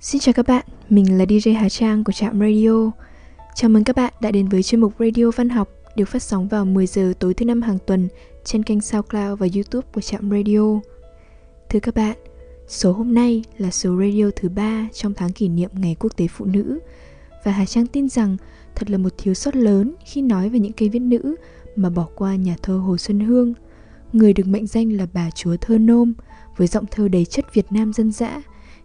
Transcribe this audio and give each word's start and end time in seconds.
Xin 0.00 0.20
chào 0.20 0.32
các 0.32 0.46
bạn, 0.46 0.64
mình 0.88 1.18
là 1.18 1.24
DJ 1.24 1.54
Hà 1.58 1.68
Trang 1.68 2.04
của 2.04 2.12
Trạm 2.12 2.40
Radio. 2.40 2.90
Chào 3.54 3.70
mừng 3.70 3.84
các 3.84 3.96
bạn 3.96 4.12
đã 4.20 4.30
đến 4.30 4.48
với 4.48 4.62
chuyên 4.62 4.80
mục 4.80 4.92
Radio 4.98 5.30
Văn 5.36 5.48
học 5.48 5.68
được 5.96 6.08
phát 6.08 6.22
sóng 6.22 6.48
vào 6.48 6.64
10 6.64 6.86
giờ 6.86 7.12
tối 7.18 7.34
thứ 7.34 7.44
năm 7.44 7.62
hàng 7.62 7.78
tuần 7.86 8.08
trên 8.44 8.62
kênh 8.62 8.80
SoundCloud 8.80 9.38
và 9.38 9.46
YouTube 9.54 9.88
của 9.94 10.00
Trạm 10.00 10.30
Radio. 10.30 10.80
Thưa 11.68 11.80
các 11.80 11.94
bạn, 11.94 12.16
số 12.68 12.92
hôm 12.92 13.14
nay 13.14 13.44
là 13.56 13.70
số 13.70 13.96
radio 14.00 14.30
thứ 14.36 14.48
ba 14.48 14.88
trong 14.92 15.14
tháng 15.14 15.32
kỷ 15.32 15.48
niệm 15.48 15.70
Ngày 15.72 15.96
Quốc 15.98 16.16
tế 16.16 16.26
Phụ 16.28 16.44
nữ 16.44 16.78
và 17.44 17.52
Hà 17.52 17.64
Trang 17.64 17.86
tin 17.86 18.08
rằng 18.08 18.36
thật 18.74 18.90
là 18.90 18.98
một 18.98 19.12
thiếu 19.18 19.34
sót 19.34 19.56
lớn 19.56 19.94
khi 20.04 20.22
nói 20.22 20.48
về 20.48 20.58
những 20.58 20.72
cây 20.72 20.88
viết 20.88 21.02
nữ 21.02 21.34
mà 21.76 21.90
bỏ 21.90 22.06
qua 22.14 22.36
nhà 22.36 22.56
thơ 22.62 22.76
Hồ 22.76 22.96
Xuân 22.96 23.20
Hương, 23.20 23.54
người 24.12 24.32
được 24.32 24.46
mệnh 24.46 24.66
danh 24.66 24.92
là 24.92 25.06
bà 25.12 25.30
chúa 25.30 25.56
thơ 25.60 25.78
nôm 25.78 26.12
với 26.56 26.66
giọng 26.66 26.84
thơ 26.90 27.08
đầy 27.08 27.24
chất 27.24 27.54
Việt 27.54 27.72
Nam 27.72 27.92
dân 27.92 28.12
dã 28.12 28.42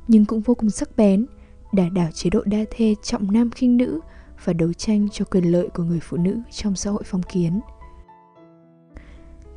nhưng 0.07 0.25
cũng 0.25 0.41
vô 0.41 0.55
cùng 0.55 0.69
sắc 0.69 0.97
bén, 0.97 1.25
đả 1.73 1.89
đảo 1.89 2.09
chế 2.13 2.29
độ 2.29 2.41
đa 2.45 2.59
thê 2.71 2.95
trọng 3.03 3.31
nam 3.31 3.51
khinh 3.51 3.77
nữ 3.77 3.99
và 4.43 4.53
đấu 4.53 4.73
tranh 4.73 5.07
cho 5.11 5.25
quyền 5.25 5.51
lợi 5.51 5.69
của 5.73 5.83
người 5.83 5.99
phụ 6.01 6.17
nữ 6.17 6.37
trong 6.51 6.75
xã 6.75 6.91
hội 6.91 7.03
phong 7.05 7.23
kiến. 7.23 7.59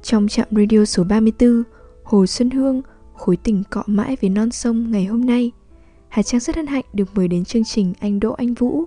Trong 0.03 0.29
trạm 0.29 0.49
radio 0.51 0.85
số 0.85 1.05
34, 1.05 1.63
Hồ 2.05 2.27
Xuân 2.27 2.51
Hương, 2.51 2.83
khối 3.15 3.37
tình 3.37 3.63
cọ 3.71 3.83
mãi 3.87 4.17
với 4.21 4.31
non 4.31 4.51
sông 4.51 4.91
ngày 4.91 5.05
hôm 5.05 5.27
nay, 5.27 5.53
Hà 6.09 6.23
Trang 6.23 6.41
rất 6.41 6.57
hân 6.57 6.67
hạnh 6.67 6.85
được 6.93 7.09
mời 7.15 7.29
đến 7.29 7.45
chương 7.45 7.65
trình 7.65 7.93
anh 8.01 8.21
Đỗ 8.21 8.33
Anh 8.33 8.55
Vũ, 8.55 8.85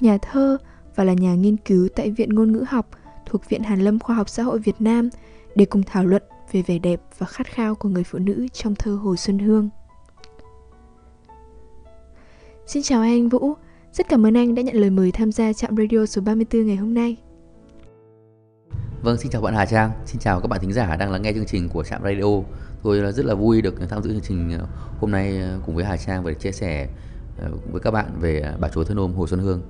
nhà 0.00 0.18
thơ 0.22 0.58
và 0.94 1.04
là 1.04 1.12
nhà 1.12 1.34
nghiên 1.34 1.56
cứu 1.56 1.88
tại 1.96 2.10
Viện 2.10 2.34
Ngôn 2.34 2.52
ngữ 2.52 2.64
học 2.68 2.90
thuộc 3.26 3.48
Viện 3.48 3.62
Hàn 3.62 3.80
lâm 3.80 3.98
Khoa 3.98 4.16
học 4.16 4.28
Xã 4.28 4.42
hội 4.42 4.58
Việt 4.58 4.80
Nam 4.80 5.08
để 5.54 5.64
cùng 5.64 5.82
thảo 5.82 6.04
luận 6.04 6.22
về 6.52 6.62
vẻ 6.62 6.78
đẹp 6.78 7.00
và 7.18 7.26
khát 7.26 7.46
khao 7.46 7.74
của 7.74 7.88
người 7.88 8.04
phụ 8.04 8.18
nữ 8.18 8.46
trong 8.52 8.74
thơ 8.74 8.94
Hồ 8.94 9.16
Xuân 9.16 9.38
Hương. 9.38 9.70
Xin 12.68 12.82
chào 12.82 13.00
anh 13.00 13.28
Vũ, 13.28 13.54
rất 13.92 14.08
cảm 14.08 14.26
ơn 14.26 14.36
anh 14.36 14.54
đã 14.54 14.62
nhận 14.62 14.76
lời 14.76 14.90
mời 14.90 15.12
tham 15.12 15.32
gia 15.32 15.52
trạm 15.52 15.76
radio 15.76 16.06
số 16.06 16.22
34 16.22 16.66
ngày 16.66 16.76
hôm 16.76 16.94
nay. 16.94 17.16
Vâng, 19.02 19.16
xin 19.18 19.32
chào 19.32 19.42
bạn 19.42 19.54
Hà 19.54 19.66
Trang, 19.66 19.90
xin 20.06 20.20
chào 20.20 20.40
các 20.40 20.46
bạn 20.46 20.60
thính 20.60 20.72
giả 20.72 20.96
đang 20.96 21.12
lắng 21.12 21.22
nghe 21.22 21.32
chương 21.32 21.46
trình 21.46 21.68
của 21.68 21.84
trạm 21.84 22.02
radio. 22.02 22.24
Tôi 22.82 23.12
rất 23.12 23.24
là 23.24 23.34
vui 23.34 23.62
được 23.62 23.74
tham 23.90 24.02
dự 24.02 24.10
chương 24.10 24.20
trình 24.20 24.58
ờ, 24.58 24.66
hôm 25.00 25.10
nay 25.10 25.38
ờ, 25.40 25.60
cùng 25.66 25.74
với 25.74 25.84
Hà 25.84 25.96
Trang 25.96 26.24
và 26.24 26.32
chia 26.32 26.52
sẻ 26.52 26.88
ờ, 27.38 27.50
với 27.72 27.80
các 27.80 27.90
bạn 27.90 28.06
về 28.20 28.54
bà 28.60 28.68
chúa 28.68 28.84
thơ 28.84 28.94
ôm 28.98 29.12
Hồ 29.12 29.26
Xuân 29.26 29.40
Hương. 29.40 29.62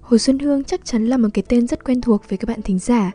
Hồ 0.00 0.18
Xuân 0.18 0.38
Hương 0.38 0.64
chắc 0.64 0.84
chắn 0.84 1.06
là 1.06 1.16
một 1.16 1.28
cái 1.34 1.44
tên 1.48 1.66
rất 1.66 1.84
quen 1.84 2.00
thuộc 2.00 2.22
với 2.28 2.38
các 2.38 2.48
bạn 2.48 2.62
thính 2.62 2.78
giả, 2.78 3.12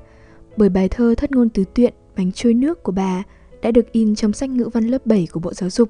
bởi 0.57 0.69
bài 0.69 0.89
thơ 0.89 1.15
Thất 1.17 1.31
ngôn 1.31 1.49
tứ 1.49 1.63
tuyện, 1.73 1.93
bánh 2.17 2.31
trôi 2.31 2.53
nước 2.53 2.83
của 2.83 2.91
bà 2.91 3.23
đã 3.61 3.71
được 3.71 3.91
in 3.91 4.15
trong 4.15 4.33
sách 4.33 4.49
ngữ 4.49 4.69
văn 4.73 4.83
lớp 4.87 5.05
7 5.05 5.27
của 5.31 5.39
Bộ 5.39 5.53
Giáo 5.53 5.69
dục 5.69 5.89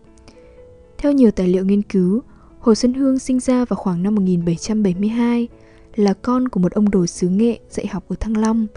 theo 1.02 1.12
nhiều 1.12 1.32
tài 1.32 1.48
liệu 1.48 1.66
nghiên 1.66 1.82
cứu, 1.82 2.22
Hồ 2.60 2.76
Xuân 2.76 2.94
Hương 2.94 3.20
sinh 3.20 3.40
ra 3.40 3.66
vào 3.66 3.78
khoảng 3.78 4.04
năm 4.04 4.16
1772, 4.16 5.48
là 5.96 6.14
con 6.14 6.50
của 6.50 6.60
một 6.60 6.72
ông 6.72 6.92
đồ 6.92 7.06
xứ 7.06 7.30
nghệ 7.30 7.60
dạy 7.70 7.88
học 7.88 8.04
ở 8.10 8.16
Thăng 8.20 8.38
Long. 8.38 8.68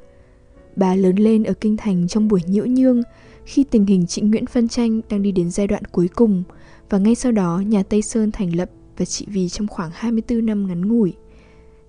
Bà 0.77 0.95
lớn 0.95 1.17
lên 1.17 1.45
ở 1.45 1.55
Kinh 1.55 1.77
Thành 1.77 2.09
trong 2.09 2.29
buổi 2.29 2.41
nhiễu 2.47 2.67
nhương 2.67 3.03
khi 3.45 3.65
tình 3.65 3.87
hình 3.87 4.07
trịnh 4.07 4.31
Nguyễn 4.31 4.47
phân 4.47 4.69
tranh 4.69 5.01
đang 5.11 5.23
đi 5.23 5.33
đến 5.33 5.51
giai 5.51 5.67
đoạn 5.67 5.85
cuối 5.85 6.09
cùng 6.09 6.43
và 6.91 6.99
ngay 6.99 7.15
sau 7.15 7.33
đó 7.33 7.63
nhà 7.67 7.83
Tây 7.83 8.03
Sơn 8.03 8.33
thành 8.33 8.57
lập 8.57 8.71
và 8.97 9.05
trị 9.05 9.27
vì 9.29 9.49
trong 9.49 9.69
khoảng 9.69 9.91
24 9.95 10.47
năm 10.47 10.67
ngắn 10.67 10.89
ngủi. 10.89 11.15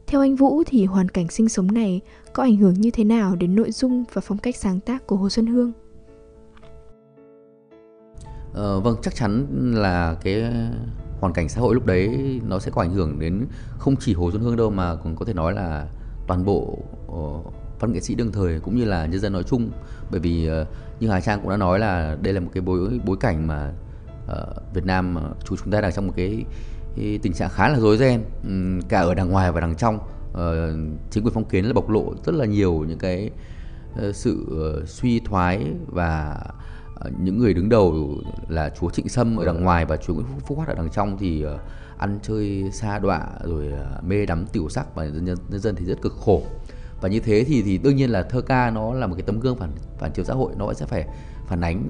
Theo 0.08 0.22
anh 0.22 0.36
Vũ 0.36 0.64
thì 0.66 0.86
hoàn 0.86 1.10
cảnh 1.10 1.28
sinh 1.30 1.50
sống 1.50 1.72
này 1.72 2.02
có 2.34 2.44
ảnh 2.44 2.56
hưởng 2.56 2.74
như 2.74 2.92
thế 2.92 3.04
nào 3.04 3.36
đến 3.36 3.56
nội 3.56 3.72
dung 3.72 4.04
và 4.14 4.22
phong 4.22 4.38
cách 4.38 4.56
sáng 4.56 4.80
tác 4.80 5.08
của 5.08 5.16
Hồ 5.16 5.30
Xuân 5.30 5.48
Hương? 5.48 5.72
Ờ, 8.56 8.80
vâng 8.80 8.96
chắc 9.02 9.16
chắn 9.16 9.46
là 9.76 10.16
cái 10.24 10.52
hoàn 11.20 11.34
cảnh 11.34 11.50
xã 11.50 11.62
hội 11.62 11.74
lúc 11.74 11.86
đấy 11.86 12.10
nó 12.48 12.60
sẽ 12.60 12.72
có 12.72 12.82
ảnh 12.82 12.94
hưởng 12.94 13.20
đến 13.20 13.46
không 13.78 13.96
chỉ 14.00 14.14
Hồ 14.14 14.32
Xuân 14.32 14.42
Hương 14.42 14.56
đâu 14.56 14.70
mà 14.70 14.96
còn 14.96 15.16
có 15.16 15.26
thể 15.26 15.34
nói 15.34 15.54
là 15.54 15.88
toàn 16.28 16.46
bộ 16.46 16.78
uh, 17.08 17.54
văn 17.80 17.94
nghệ 17.94 18.00
sĩ 18.00 18.16
đương 18.16 18.32
thời 18.32 18.60
cũng 18.60 18.78
như 18.78 18.86
là 18.86 19.06
nhân 19.06 19.20
dân 19.20 19.34
nói 19.34 19.44
chung. 19.44 19.72
Bởi 20.12 20.20
vì 20.20 20.50
uh, 20.62 20.68
như 21.00 21.10
Hà 21.10 21.22
Trang 21.22 21.40
cũng 21.42 21.50
đã 21.50 21.58
nói 21.58 21.80
là 21.80 22.18
đây 22.22 22.34
là 22.34 22.40
một 22.40 22.50
cái 22.54 22.62
bối 22.62 23.00
bối 23.06 23.18
cảnh 23.20 23.48
mà 23.48 23.74
uh, 24.26 24.74
Việt 24.74 24.86
Nam 24.86 25.18
uh, 25.32 25.46
chúng 25.46 25.72
ta 25.72 25.82
đang 25.82 25.92
trong 25.94 26.08
một 26.08 26.14
cái, 26.16 26.46
cái 26.96 27.20
tình 27.22 27.34
trạng 27.34 27.50
khá 27.50 27.70
là 27.70 27.80
rối 27.80 27.98
ren 27.98 28.22
um, 28.44 28.82
cả 28.82 29.00
ở 29.00 29.14
đằng 29.14 29.30
ngoài 29.30 29.52
và 29.52 29.62
đằng 29.62 29.76
trong. 29.76 30.00
Uh, 30.32 30.40
chính 31.12 31.24
quyền 31.24 31.34
phong 31.34 31.46
kiến 31.46 31.66
là 31.66 31.74
bộc 31.74 31.90
lộ 31.90 32.14
rất 32.26 32.36
là 32.36 32.46
nhiều 32.46 32.86
những 32.88 33.00
cái 33.00 33.30
uh, 34.10 34.16
sự 34.16 34.46
uh, 34.82 34.90
suy 34.90 35.20
thoái 35.20 35.72
và 35.88 36.38
những 37.20 37.40
người 37.40 37.54
đứng 37.54 37.70
đầu 37.70 38.10
là 38.48 38.70
chúa 38.80 38.90
Trịnh 38.90 39.10
Sâm 39.10 39.38
ở 39.38 39.46
đằng 39.46 39.64
ngoài 39.64 39.86
và 39.86 39.98
chúa 39.98 40.14
Nguyễn 40.14 40.26
Phúc 40.40 40.58
Phát 40.58 40.68
ở 40.68 40.76
đằng 40.76 40.90
trong 40.90 41.18
thì 41.18 41.42
ờ, 41.42 41.60
ăn 41.98 42.20
chơi 42.24 42.70
xa 42.74 43.00
đọa 43.00 43.28
rồi 43.44 43.68
ờ, 43.68 44.02
mê 44.08 44.26
đắm 44.26 44.46
tiểu 44.52 44.70
sắc 44.70 44.96
và 44.96 45.06
nhân, 45.06 45.38
nhân 45.50 45.60
dân 45.60 45.76
thì 45.76 45.86
rất 45.86 46.02
cực 46.02 46.14
khổ. 46.14 46.44
Và 47.02 47.10
như 47.10 47.20
thế 47.20 47.44
thì 47.44 47.62
thì 47.62 47.78
đương 47.78 47.96
nhiên 47.96 48.10
là 48.10 48.24
thơ 48.24 48.42
ca 48.42 48.72
nó 48.72 48.94
là 48.94 49.08
một 49.08 49.16
cái 49.16 49.24
tấm 49.24 49.40
gương 49.40 49.56
phản 49.56 49.72
phản 50.00 50.12
chiếu 50.12 50.26
xã 50.26 50.34
hội 50.34 50.52
nó 50.58 50.74
sẽ 50.74 50.86
phải 50.86 51.08
phản 51.48 51.62
ánh 51.62 51.90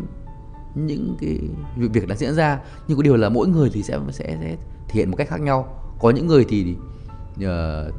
những 0.75 1.15
cái 1.19 1.39
việc 1.77 1.93
việc 1.93 2.07
đã 2.07 2.15
diễn 2.15 2.35
ra. 2.35 2.59
Nhưng 2.87 2.97
có 2.97 3.03
điều 3.03 3.15
là 3.15 3.29
mỗi 3.29 3.47
người 3.47 3.69
thì 3.73 3.83
sẽ 3.83 3.99
sẽ, 4.11 4.37
sẽ 4.41 4.55
thể 4.87 4.93
hiện 4.93 5.11
một 5.11 5.17
cách 5.17 5.29
khác 5.29 5.41
nhau. 5.41 5.81
Có 5.99 6.09
những 6.09 6.27
người 6.27 6.45
thì 6.49 6.75
uh, 7.35 7.93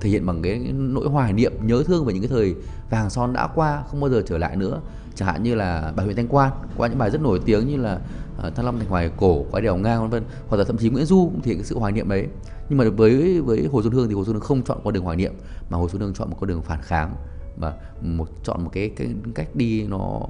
thể 0.00 0.10
hiện 0.10 0.26
bằng 0.26 0.42
cái 0.42 0.58
nỗi 0.72 1.08
hoài 1.08 1.32
niệm 1.32 1.52
nhớ 1.62 1.82
thương 1.86 2.04
về 2.04 2.12
những 2.12 2.22
cái 2.22 2.28
thời 2.28 2.54
vàng 2.90 3.10
son 3.10 3.32
đã 3.32 3.48
qua 3.54 3.82
không 3.90 4.00
bao 4.00 4.10
giờ 4.10 4.22
trở 4.26 4.38
lại 4.38 4.56
nữa 4.56 4.80
chẳng 5.18 5.28
hạn 5.28 5.42
như 5.42 5.54
là 5.54 5.92
bài 5.96 6.04
huyện 6.04 6.16
thanh 6.16 6.28
quan 6.28 6.52
qua 6.76 6.88
những 6.88 6.98
bài 6.98 7.10
rất 7.10 7.20
nổi 7.20 7.40
tiếng 7.44 7.68
như 7.68 7.76
là 7.76 8.00
uh, 8.46 8.54
thăng 8.54 8.64
long 8.66 8.78
thành 8.78 8.88
hoài 8.88 9.10
cổ 9.16 9.44
quái 9.50 9.62
đèo 9.62 9.76
ngang 9.76 10.00
vân 10.00 10.10
vân. 10.10 10.22
Hoặc 10.48 10.56
là 10.56 10.64
thậm 10.64 10.76
chí 10.78 10.90
nguyễn 10.90 11.04
du 11.04 11.30
cũng 11.32 11.42
thể 11.42 11.54
hiện 11.54 11.64
sự 11.64 11.78
hoài 11.78 11.92
niệm 11.92 12.08
đấy. 12.08 12.26
Nhưng 12.68 12.78
mà 12.78 12.84
với 12.96 13.40
với 13.40 13.68
hồ 13.72 13.82
xuân 13.82 13.92
hương 13.92 14.08
thì 14.08 14.14
hồ 14.14 14.24
xuân 14.24 14.34
hương 14.34 14.42
không 14.42 14.62
chọn 14.62 14.78
con 14.84 14.94
đường 14.94 15.04
hoài 15.04 15.16
niệm 15.16 15.32
mà 15.70 15.78
hồ 15.78 15.88
xuân 15.88 16.02
hương 16.02 16.14
chọn 16.14 16.30
một 16.30 16.36
con 16.40 16.48
đường 16.48 16.62
phản 16.62 16.82
kháng 16.82 17.14
và 17.56 17.72
một 18.02 18.28
chọn 18.44 18.64
một 18.64 18.70
cái, 18.72 18.90
cái 18.96 19.08
cách 19.34 19.48
đi 19.54 19.86
nó 19.86 20.20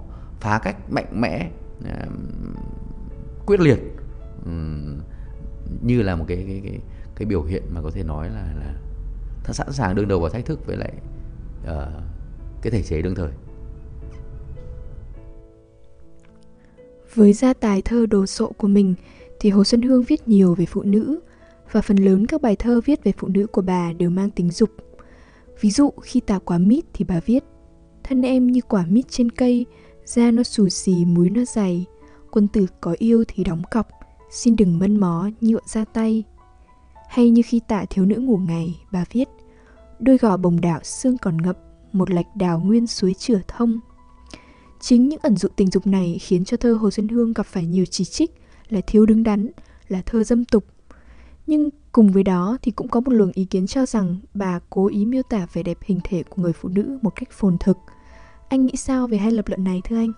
phá 0.40 0.58
cách 0.58 0.76
mạnh 0.90 1.20
mẽ 1.20 1.50
uh, 1.80 1.88
quyết 3.46 3.60
liệt. 3.60 3.78
Um, 4.44 4.98
như 5.82 6.02
là 6.02 6.16
một 6.16 6.24
cái 6.28 6.44
cái 6.46 6.60
cái 6.64 6.78
cái 7.14 7.26
biểu 7.26 7.42
hiện 7.42 7.62
mà 7.74 7.82
có 7.82 7.90
thể 7.90 8.02
nói 8.02 8.28
là 8.28 8.54
là 8.60 8.74
sẵn 9.52 9.72
sàng 9.72 9.94
đương 9.94 10.08
đầu 10.08 10.20
vào 10.20 10.30
thách 10.30 10.46
thức 10.46 10.66
với 10.66 10.76
lại 10.76 10.92
uh, 11.62 12.02
cái 12.62 12.70
thể 12.70 12.82
chế 12.82 13.02
đương 13.02 13.14
thời. 13.14 13.30
Với 17.14 17.32
gia 17.32 17.52
tài 17.52 17.82
thơ 17.82 18.06
đồ 18.06 18.26
sộ 18.26 18.52
của 18.52 18.68
mình 18.68 18.94
thì 19.40 19.50
Hồ 19.50 19.64
Xuân 19.64 19.82
Hương 19.82 20.02
viết 20.02 20.28
nhiều 20.28 20.54
về 20.54 20.66
phụ 20.66 20.82
nữ 20.82 21.20
và 21.72 21.80
phần 21.80 21.96
lớn 21.96 22.26
các 22.26 22.42
bài 22.42 22.56
thơ 22.56 22.80
viết 22.84 23.04
về 23.04 23.12
phụ 23.18 23.28
nữ 23.28 23.46
của 23.46 23.62
bà 23.62 23.92
đều 23.92 24.10
mang 24.10 24.30
tính 24.30 24.50
dục. 24.50 24.70
Ví 25.60 25.70
dụ 25.70 25.90
khi 26.02 26.20
tả 26.20 26.38
quả 26.38 26.58
mít 26.58 26.84
thì 26.92 27.04
bà 27.04 27.20
viết 27.26 27.44
Thân 28.04 28.22
em 28.22 28.46
như 28.46 28.60
quả 28.60 28.84
mít 28.88 29.08
trên 29.08 29.30
cây, 29.30 29.66
da 30.04 30.30
nó 30.30 30.42
xù 30.42 30.68
xì 30.68 31.04
múi 31.04 31.30
nó 31.30 31.44
dày, 31.44 31.86
quân 32.30 32.48
tử 32.48 32.66
có 32.80 32.94
yêu 32.98 33.24
thì 33.28 33.44
đóng 33.44 33.62
cọc, 33.70 33.88
xin 34.30 34.56
đừng 34.56 34.78
mân 34.78 34.96
mó 34.96 35.30
nhựa 35.40 35.60
ra 35.66 35.84
tay. 35.84 36.24
Hay 37.08 37.30
như 37.30 37.42
khi 37.46 37.60
tả 37.68 37.84
thiếu 37.90 38.04
nữ 38.04 38.16
ngủ 38.16 38.36
ngày, 38.36 38.80
bà 38.92 39.04
viết 39.12 39.28
Đôi 39.98 40.18
gò 40.18 40.36
bồng 40.36 40.60
đảo 40.60 40.80
xương 40.82 41.18
còn 41.18 41.42
ngập, 41.42 41.58
một 41.92 42.10
lạch 42.10 42.36
đào 42.36 42.60
nguyên 42.60 42.86
suối 42.86 43.14
chửa 43.14 43.40
thông, 43.48 43.80
Chính 44.80 45.08
những 45.08 45.20
ẩn 45.22 45.36
dụ 45.36 45.48
tình 45.56 45.70
dục 45.70 45.86
này 45.86 46.18
khiến 46.20 46.44
cho 46.44 46.56
thơ 46.56 46.72
Hồ 46.72 46.90
Xuân 46.90 47.08
Hương 47.08 47.32
gặp 47.32 47.46
phải 47.46 47.66
nhiều 47.66 47.84
chỉ 47.90 48.04
trích 48.04 48.34
là 48.68 48.80
thiếu 48.86 49.06
đứng 49.06 49.22
đắn, 49.22 49.50
là 49.88 50.02
thơ 50.06 50.24
dâm 50.24 50.44
tục. 50.44 50.64
Nhưng 51.46 51.68
cùng 51.92 52.12
với 52.12 52.22
đó 52.22 52.58
thì 52.62 52.70
cũng 52.70 52.88
có 52.88 53.00
một 53.00 53.12
luồng 53.12 53.32
ý 53.34 53.44
kiến 53.44 53.66
cho 53.66 53.86
rằng 53.86 54.16
bà 54.34 54.60
cố 54.70 54.88
ý 54.88 55.06
miêu 55.06 55.22
tả 55.22 55.46
vẻ 55.52 55.62
đẹp 55.62 55.78
hình 55.82 56.00
thể 56.04 56.22
của 56.22 56.42
người 56.42 56.52
phụ 56.52 56.68
nữ 56.68 56.98
một 57.02 57.10
cách 57.16 57.28
phồn 57.32 57.56
thực. 57.60 57.78
Anh 58.48 58.66
nghĩ 58.66 58.76
sao 58.76 59.06
về 59.06 59.18
hai 59.18 59.30
lập 59.30 59.48
luận 59.48 59.64
này 59.64 59.80
thưa 59.84 59.96
anh? 59.96 60.12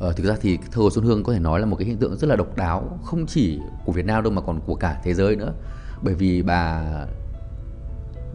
Ờ, 0.00 0.12
thực 0.12 0.26
ra 0.26 0.36
thì 0.40 0.58
thơ 0.72 0.82
Hồ 0.82 0.90
Xuân 0.90 1.04
Hương 1.04 1.22
có 1.22 1.32
thể 1.32 1.38
nói 1.38 1.60
là 1.60 1.66
một 1.66 1.76
cái 1.76 1.86
hiện 1.88 1.96
tượng 1.96 2.16
rất 2.16 2.26
là 2.26 2.36
độc 2.36 2.56
đáo, 2.56 2.98
không 3.04 3.26
chỉ 3.26 3.58
của 3.84 3.92
Việt 3.92 4.06
Nam 4.06 4.22
đâu 4.24 4.32
mà 4.32 4.42
còn 4.42 4.60
của 4.66 4.74
cả 4.74 5.00
thế 5.04 5.14
giới 5.14 5.36
nữa. 5.36 5.54
Bởi 6.02 6.14
vì 6.14 6.42
bà 6.42 6.92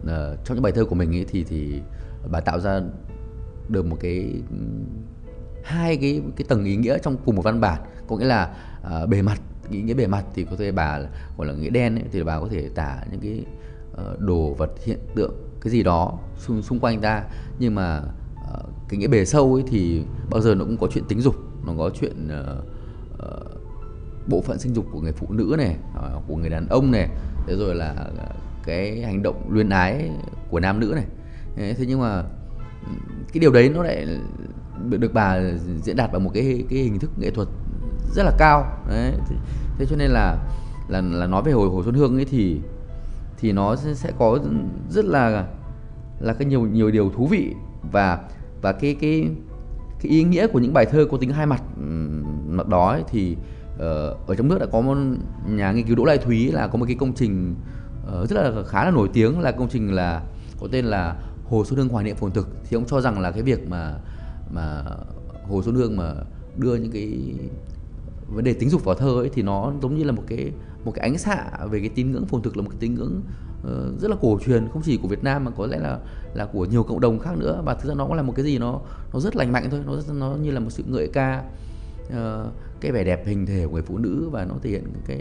uh, 0.02 0.08
trong 0.44 0.56
những 0.56 0.62
bài 0.62 0.72
thơ 0.72 0.84
của 0.84 0.94
mình 0.94 1.16
ấy 1.16 1.24
thì 1.28 1.44
thì 1.44 1.80
bà 2.30 2.40
tạo 2.40 2.60
ra 2.60 2.80
được 3.68 3.86
một 3.86 3.96
cái 4.00 4.32
hai 5.64 5.96
cái 5.96 6.22
cái 6.36 6.44
tầng 6.48 6.64
ý 6.64 6.76
nghĩa 6.76 6.98
trong 6.98 7.16
cùng 7.24 7.36
một 7.36 7.42
văn 7.42 7.60
bản. 7.60 7.82
Có 8.08 8.16
nghĩa 8.16 8.24
là 8.24 8.56
uh, 9.02 9.08
bề 9.08 9.22
mặt 9.22 9.40
ý 9.70 9.82
nghĩa 9.82 9.94
bề 9.94 10.06
mặt 10.06 10.24
thì 10.34 10.44
có 10.50 10.56
thể 10.56 10.72
bà 10.72 11.00
gọi 11.36 11.46
là 11.46 11.52
nghĩa 11.52 11.70
đen 11.70 11.94
ấy, 11.94 12.04
thì 12.12 12.22
bà 12.22 12.40
có 12.40 12.48
thể 12.50 12.68
tả 12.74 13.04
những 13.10 13.20
cái 13.20 13.44
uh, 13.92 14.20
đồ 14.20 14.54
vật 14.54 14.70
hiện 14.84 14.98
tượng 15.14 15.34
cái 15.60 15.70
gì 15.70 15.82
đó 15.82 16.18
xung 16.38 16.62
xung 16.62 16.80
quanh 16.80 17.00
ta. 17.00 17.24
Nhưng 17.58 17.74
mà 17.74 18.02
uh, 18.34 18.66
cái 18.88 18.98
nghĩa 18.98 19.08
bề 19.08 19.24
sâu 19.24 19.54
ấy 19.54 19.64
thì 19.66 20.02
bao 20.30 20.40
giờ 20.40 20.54
nó 20.54 20.64
cũng 20.64 20.76
có 20.76 20.86
chuyện 20.92 21.04
tính 21.08 21.20
dục 21.20 21.34
nó 21.66 21.72
có 21.78 21.90
chuyện 22.00 22.28
uh, 22.28 22.64
uh, 23.14 23.46
bộ 24.26 24.42
phận 24.42 24.58
sinh 24.58 24.74
dục 24.74 24.86
của 24.92 25.00
người 25.00 25.12
phụ 25.12 25.26
nữ 25.30 25.54
này 25.58 25.76
uh, 25.98 26.22
của 26.28 26.36
người 26.36 26.50
đàn 26.50 26.68
ông 26.68 26.90
này 26.90 27.08
thế 27.46 27.56
rồi 27.56 27.74
là 27.74 28.10
cái 28.64 29.02
hành 29.02 29.22
động 29.22 29.50
luyến 29.50 29.68
ái 29.68 30.10
của 30.50 30.60
nam 30.60 30.80
nữ 30.80 30.92
này. 30.94 31.06
Thế 31.56 31.84
nhưng 31.88 32.00
mà 32.00 32.24
cái 33.32 33.40
điều 33.40 33.52
đấy 33.52 33.68
nó 33.68 33.82
lại 33.82 34.06
được, 34.90 34.98
được 34.98 35.14
bà 35.14 35.40
diễn 35.82 35.96
đạt 35.96 36.12
bằng 36.12 36.24
một 36.24 36.30
cái 36.34 36.64
cái 36.70 36.78
hình 36.78 36.98
thức 36.98 37.10
nghệ 37.18 37.30
thuật 37.30 37.48
rất 38.14 38.22
là 38.22 38.32
cao. 38.38 38.64
Đấy 38.88 39.12
thế 39.78 39.86
cho 39.90 39.96
nên 39.96 40.10
là 40.10 40.36
là 40.88 41.00
là 41.00 41.26
nói 41.26 41.42
về 41.42 41.52
hồi 41.52 41.68
hồ 41.68 41.82
xuân 41.82 41.94
hương 41.94 42.16
ấy 42.16 42.24
thì 42.24 42.60
thì 43.38 43.52
nó 43.52 43.76
sẽ, 43.76 43.94
sẽ 43.94 44.12
có 44.18 44.38
rất 44.90 45.04
là 45.04 45.46
là 46.20 46.32
cái 46.32 46.46
nhiều 46.46 46.60
nhiều 46.60 46.90
điều 46.90 47.10
thú 47.10 47.26
vị 47.26 47.54
và 47.92 48.18
và 48.62 48.72
cái 48.72 48.96
cái 49.00 49.28
cái 50.00 50.12
ý 50.12 50.24
nghĩa 50.24 50.46
của 50.46 50.58
những 50.58 50.72
bài 50.72 50.86
thơ 50.86 51.06
có 51.10 51.16
tính 51.16 51.30
hai 51.30 51.46
mặt 51.46 51.62
mặt 52.48 52.68
đó 52.68 52.90
ấy, 52.90 53.02
thì 53.08 53.36
uh, 53.74 53.80
ở 54.26 54.34
trong 54.38 54.48
nước 54.48 54.58
đã 54.60 54.66
có 54.72 54.80
một 54.80 54.96
nhà 55.48 55.72
nghiên 55.72 55.86
cứu 55.86 55.96
Đỗ 55.96 56.04
Lai 56.04 56.18
Thúy 56.18 56.52
là 56.52 56.66
có 56.66 56.78
một 56.78 56.84
cái 56.86 56.96
công 57.00 57.12
trình 57.12 57.54
uh, 58.06 58.28
rất 58.28 58.36
là 58.36 58.62
khá 58.66 58.84
là 58.84 58.90
nổi 58.90 59.08
tiếng 59.12 59.40
là 59.40 59.52
công 59.52 59.68
trình 59.68 59.94
là 59.94 60.22
có 60.60 60.68
tên 60.72 60.84
là 60.84 61.16
Hồ 61.44 61.64
Xuân 61.64 61.78
Hương 61.78 61.88
Hoài 61.88 62.04
niệm 62.04 62.16
phồn 62.16 62.32
thực 62.32 62.48
thì 62.64 62.76
ông 62.76 62.84
cho 62.86 63.00
rằng 63.00 63.20
là 63.20 63.30
cái 63.30 63.42
việc 63.42 63.68
mà 63.68 63.98
mà 64.50 64.84
Hồ 65.48 65.62
Xuân 65.62 65.74
Hương 65.74 65.96
mà 65.96 66.14
đưa 66.56 66.74
những 66.74 66.90
cái 66.90 67.34
vấn 68.28 68.44
đề 68.44 68.52
tính 68.52 68.70
dục 68.70 68.84
vào 68.84 68.94
thơ 68.94 69.08
ấy 69.08 69.30
thì 69.34 69.42
nó 69.42 69.72
giống 69.82 69.98
như 69.98 70.04
là 70.04 70.12
một 70.12 70.22
cái 70.26 70.52
một 70.84 70.92
cái 70.94 71.02
ánh 71.02 71.18
xạ 71.18 71.50
về 71.70 71.80
cái 71.80 71.88
tín 71.88 72.12
ngưỡng 72.12 72.26
phồn 72.26 72.42
thực 72.42 72.56
là 72.56 72.62
một 72.62 72.68
cái 72.70 72.78
tín 72.80 72.94
ngưỡng 72.94 73.22
uh, 73.60 74.00
rất 74.00 74.10
là 74.10 74.16
cổ 74.20 74.38
truyền 74.46 74.68
không 74.72 74.82
chỉ 74.82 74.96
của 74.96 75.08
Việt 75.08 75.24
Nam 75.24 75.44
mà 75.44 75.50
có 75.50 75.66
lẽ 75.66 75.78
là 75.78 75.98
là 76.34 76.46
của 76.46 76.64
nhiều 76.64 76.82
cộng 76.82 77.00
đồng 77.00 77.18
khác 77.18 77.38
nữa. 77.38 77.62
Và 77.64 77.74
thực 77.74 77.88
ra 77.88 77.94
nó 77.94 78.06
cũng 78.06 78.14
là 78.14 78.22
một 78.22 78.32
cái 78.36 78.44
gì 78.44 78.58
nó 78.58 78.80
nó 79.12 79.20
rất 79.20 79.36
lành 79.36 79.52
mạnh 79.52 79.68
thôi 79.70 79.80
nó 79.86 79.96
nó 80.14 80.36
như 80.42 80.50
là 80.50 80.60
một 80.60 80.70
sự 80.70 80.82
ngợi 80.86 81.08
ca 81.12 81.44
uh, 82.06 82.52
cái 82.80 82.92
vẻ 82.92 83.04
đẹp 83.04 83.26
hình 83.26 83.46
thể 83.46 83.66
của 83.66 83.72
người 83.72 83.82
phụ 83.82 83.98
nữ 83.98 84.28
và 84.32 84.44
nó 84.44 84.54
thể 84.62 84.70
hiện 84.70 84.84
cái, 85.06 85.18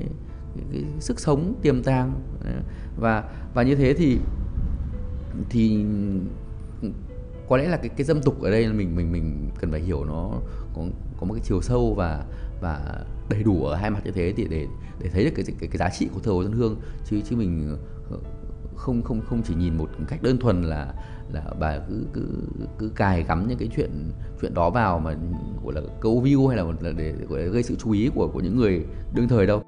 cái, 0.55 0.65
cái 0.71 0.83
sức 0.99 1.19
sống 1.19 1.53
tiềm 1.61 1.83
tàng 1.83 2.13
ờ, 2.45 2.51
và 2.99 3.23
và 3.53 3.63
như 3.63 3.75
thế 3.75 3.93
thì 3.93 4.17
thì 5.49 5.85
có 7.49 7.57
lẽ 7.57 7.67
là 7.67 7.77
cái 7.77 7.89
cái 7.89 8.03
dâm 8.03 8.21
tục 8.21 8.41
ở 8.41 8.51
đây 8.51 8.67
là 8.67 8.73
mình 8.73 8.95
mình 8.95 9.11
mình 9.11 9.49
cần 9.59 9.71
phải 9.71 9.79
hiểu 9.79 10.05
nó 10.05 10.31
có 10.75 10.81
có 11.17 11.25
một 11.25 11.33
cái 11.33 11.43
chiều 11.45 11.61
sâu 11.61 11.93
và 11.93 12.25
và 12.61 13.03
đầy 13.29 13.43
đủ 13.43 13.65
ở 13.65 13.75
hai 13.75 13.89
mặt 13.89 14.01
như 14.05 14.11
thế 14.11 14.33
thì 14.37 14.47
để 14.49 14.67
để 14.99 15.09
thấy 15.09 15.25
được 15.25 15.31
cái 15.35 15.45
cái, 15.59 15.67
cái 15.67 15.77
giá 15.77 15.89
trị 15.89 16.09
của 16.13 16.19
thờ 16.19 16.31
Hồ 16.31 16.43
dân 16.43 16.51
Hương 16.51 16.75
chứ 17.05 17.21
chứ 17.29 17.35
mình 17.35 17.77
ờ, 18.11 18.17
không 18.75 19.01
không 19.01 19.21
không 19.21 19.41
chỉ 19.43 19.55
nhìn 19.55 19.77
một 19.77 19.89
cách 20.07 20.23
đơn 20.23 20.37
thuần 20.37 20.63
là 20.63 20.93
là 21.33 21.43
bà 21.59 21.79
cứ 21.89 22.05
cứ 22.13 22.27
cứ 22.77 22.91
cài 22.95 23.23
cắm 23.23 23.47
những 23.47 23.57
cái 23.57 23.69
chuyện 23.75 24.11
chuyện 24.41 24.53
đó 24.53 24.69
vào 24.69 24.99
mà 24.99 25.15
gọi 25.63 25.73
là 25.73 25.81
câu 26.01 26.21
view 26.23 26.47
hay 26.47 26.57
là, 26.57 26.63
là 26.81 26.91
để 26.97 27.13
gọi 27.29 27.39
là 27.39 27.47
gây 27.47 27.63
sự 27.63 27.75
chú 27.75 27.91
ý 27.91 28.09
của 28.15 28.29
của 28.33 28.39
những 28.39 28.55
người 28.55 28.85
đương 29.15 29.27
thời 29.27 29.47
đâu. 29.47 29.63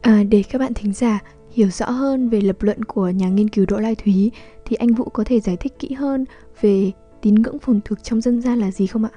À, 0.00 0.22
để 0.28 0.42
các 0.50 0.58
bạn 0.58 0.74
thính 0.74 0.92
giả 0.92 1.20
hiểu 1.54 1.68
rõ 1.70 1.90
hơn 1.90 2.28
về 2.28 2.40
lập 2.40 2.56
luận 2.60 2.84
của 2.84 3.08
nhà 3.08 3.28
nghiên 3.28 3.48
cứu 3.48 3.66
Đỗ 3.68 3.78
Lai 3.78 3.94
Thúy 3.94 4.30
thì 4.64 4.76
anh 4.76 4.94
Vũ 4.94 5.04
có 5.04 5.24
thể 5.26 5.40
giải 5.40 5.56
thích 5.56 5.78
kỹ 5.78 5.92
hơn 5.92 6.24
về 6.60 6.92
tín 7.22 7.34
ngưỡng 7.34 7.58
phồn 7.58 7.80
thực 7.84 8.02
trong 8.02 8.20
dân 8.20 8.40
gian 8.40 8.58
là 8.58 8.70
gì 8.70 8.86
không 8.86 9.04
ạ? 9.04 9.10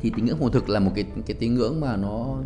Thì 0.00 0.12
tín 0.16 0.24
ngưỡng 0.24 0.38
phồn 0.38 0.52
thực 0.52 0.68
là 0.68 0.80
một 0.80 0.90
cái 0.94 1.04
cái 1.26 1.36
tín 1.40 1.54
ngưỡng 1.54 1.80
mà 1.80 1.96
nó 1.96 2.36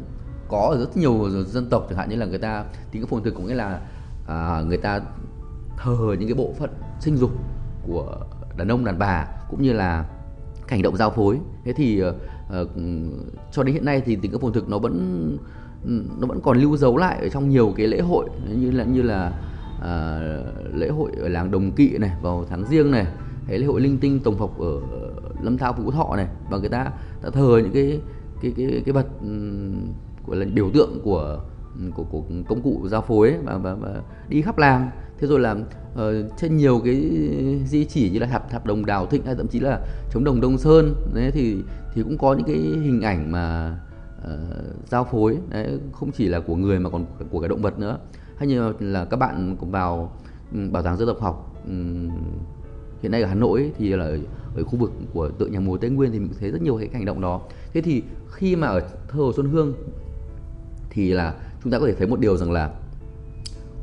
có 0.49 0.69
ở 0.73 0.79
rất 0.79 0.97
nhiều 0.97 1.31
dân 1.31 1.69
tộc 1.71 1.87
chẳng 1.89 1.99
hạn 1.99 2.11
như 2.11 2.17
là 2.17 2.27
người 2.27 2.39
ta 2.39 2.65
tín 2.91 3.01
ngưỡng 3.01 3.11
phồn 3.11 3.23
thực 3.23 3.35
cũng 3.35 3.47
nghĩa 3.47 3.55
là 3.55 3.81
à, 4.27 4.63
người 4.67 4.79
ta 4.79 5.01
thờ 5.79 6.17
những 6.19 6.29
cái 6.29 6.35
bộ 6.35 6.55
phận 6.59 6.71
sinh 7.01 7.17
dục 7.17 7.31
của 7.87 8.27
đàn 8.57 8.69
ông 8.69 8.85
đàn 8.85 8.99
bà 8.99 9.27
cũng 9.51 9.63
như 9.63 9.73
là 9.73 10.05
hành 10.69 10.83
động 10.83 10.97
giao 10.97 11.11
phối 11.11 11.41
thế 11.65 11.73
thì 11.73 12.03
uh, 12.05 12.69
cho 13.53 13.63
đến 13.63 13.75
hiện 13.75 13.85
nay 13.85 14.03
thì 14.05 14.17
tín 14.17 14.31
ngưỡng 14.31 14.41
phồn 14.41 14.53
thực 14.53 14.69
nó 14.69 14.79
vẫn 14.79 15.39
nó 15.85 16.27
vẫn 16.27 16.41
còn 16.41 16.59
lưu 16.59 16.77
dấu 16.77 16.97
lại 16.97 17.19
ở 17.23 17.29
trong 17.29 17.49
nhiều 17.49 17.73
cái 17.77 17.87
lễ 17.87 18.01
hội 18.01 18.29
như 18.49 18.71
là 18.71 18.85
như 18.85 19.03
là 19.03 19.33
à, 19.83 20.21
lễ 20.75 20.89
hội 20.89 21.11
ở 21.21 21.29
làng 21.29 21.51
Đồng 21.51 21.73
Kỵ 21.73 21.99
này 21.99 22.11
vào 22.23 22.45
tháng 22.51 22.65
riêng 22.65 22.91
này 22.91 23.07
hay 23.47 23.59
lễ 23.59 23.67
hội 23.67 23.81
linh 23.81 23.99
tinh 23.99 24.21
tổng 24.21 24.39
phộc 24.39 24.59
ở 24.59 24.81
Lâm 25.43 25.59
Thao 25.59 25.73
Phú 25.73 25.91
Thọ 25.91 26.17
này 26.17 26.27
và 26.51 26.59
người 26.59 26.69
ta 26.69 26.91
đã 27.23 27.31
thờ 27.31 27.61
những 27.63 27.73
cái 27.73 28.01
cái 28.43 28.53
cái 28.57 28.83
cái 28.85 28.93
vật 28.93 29.07
gọi 30.27 30.37
là 30.37 30.47
biểu 30.55 30.71
tượng 30.75 31.01
của 31.05 31.41
của, 31.95 32.05
của 32.05 32.23
công 32.49 32.63
cụ 32.63 32.89
giao 32.89 33.03
phối 33.03 33.35
và, 33.45 33.57
và, 33.57 33.75
và 33.75 34.03
đi 34.29 34.43
khắp 34.43 34.59
làng. 34.59 34.91
Thế 35.19 35.27
rồi 35.27 35.41
là 35.41 35.53
uh, 35.53 35.99
trên 36.37 36.57
nhiều 36.57 36.81
cái 36.85 37.11
di 37.67 37.85
chỉ 37.85 38.11
như 38.11 38.19
là 38.19 38.27
thạp 38.27 38.51
thạp 38.51 38.67
đồng 38.67 38.87
đào 38.87 39.07
thịnh 39.07 39.27
hay 39.27 39.35
thậm 39.35 39.49
chí 39.49 39.61
là 39.61 39.81
chống 40.11 40.25
đồng 40.25 40.41
đông 40.41 40.59
sơn 40.59 40.95
đấy 41.15 41.31
thì 41.31 41.57
thì 41.95 42.03
cũng 42.03 42.19
có 42.19 42.35
những 42.35 42.47
cái 42.47 42.57
hình 42.57 43.03
ảnh 43.03 43.33
mà 43.33 43.77
uh, 44.25 44.89
giao 44.89 45.05
phối 45.05 45.39
đấy 45.49 45.79
không 45.93 46.11
chỉ 46.13 46.29
là 46.29 46.41
của 46.41 46.57
người 46.57 46.79
mà 46.79 46.91
còn 46.91 47.07
của 47.31 47.41
cả 47.41 47.49
động 47.49 47.63
vật 47.63 47.79
nữa. 47.79 47.99
Hay 48.37 48.49
như 48.49 48.73
là 48.81 49.05
các 49.05 49.17
bạn 49.17 49.57
cũng 49.61 49.71
vào 49.71 50.13
bảo 50.71 50.83
tàng 50.83 50.97
dân 50.97 51.09
tộc 51.09 51.21
học 51.21 51.57
um, 51.67 52.11
hiện 53.03 53.13
nay 53.13 53.23
ở 53.23 53.29
Hà 53.29 53.35
Nội 53.35 53.73
thì 53.79 53.89
là 53.89 54.05
ở, 54.05 54.19
ở 54.57 54.65
khu 54.65 54.79
vực 54.79 54.93
của 55.13 55.29
tượng 55.29 55.53
nhà 55.53 55.61
mùa 55.61 55.77
Tây 55.77 55.91
Nguyên 55.91 56.13
thì 56.13 56.19
mình 56.19 56.31
thấy 56.41 56.51
rất 56.51 56.63
nhiều 56.63 56.79
cái 56.79 56.89
hành 56.93 57.05
động 57.05 57.21
đó. 57.21 57.41
Thế 57.73 57.81
thì 57.81 58.03
khi 58.33 58.57
mà 58.57 58.67
ở 58.67 58.81
thơ 58.81 59.19
Hồ 59.19 59.33
Xuân 59.33 59.51
Hương 59.51 59.75
thì 60.91 61.13
là 61.13 61.35
chúng 61.63 61.73
ta 61.73 61.79
có 61.79 61.87
thể 61.87 61.95
thấy 61.95 62.07
một 62.07 62.21
điều 62.21 62.37
rằng 62.37 62.53
là 62.53 62.71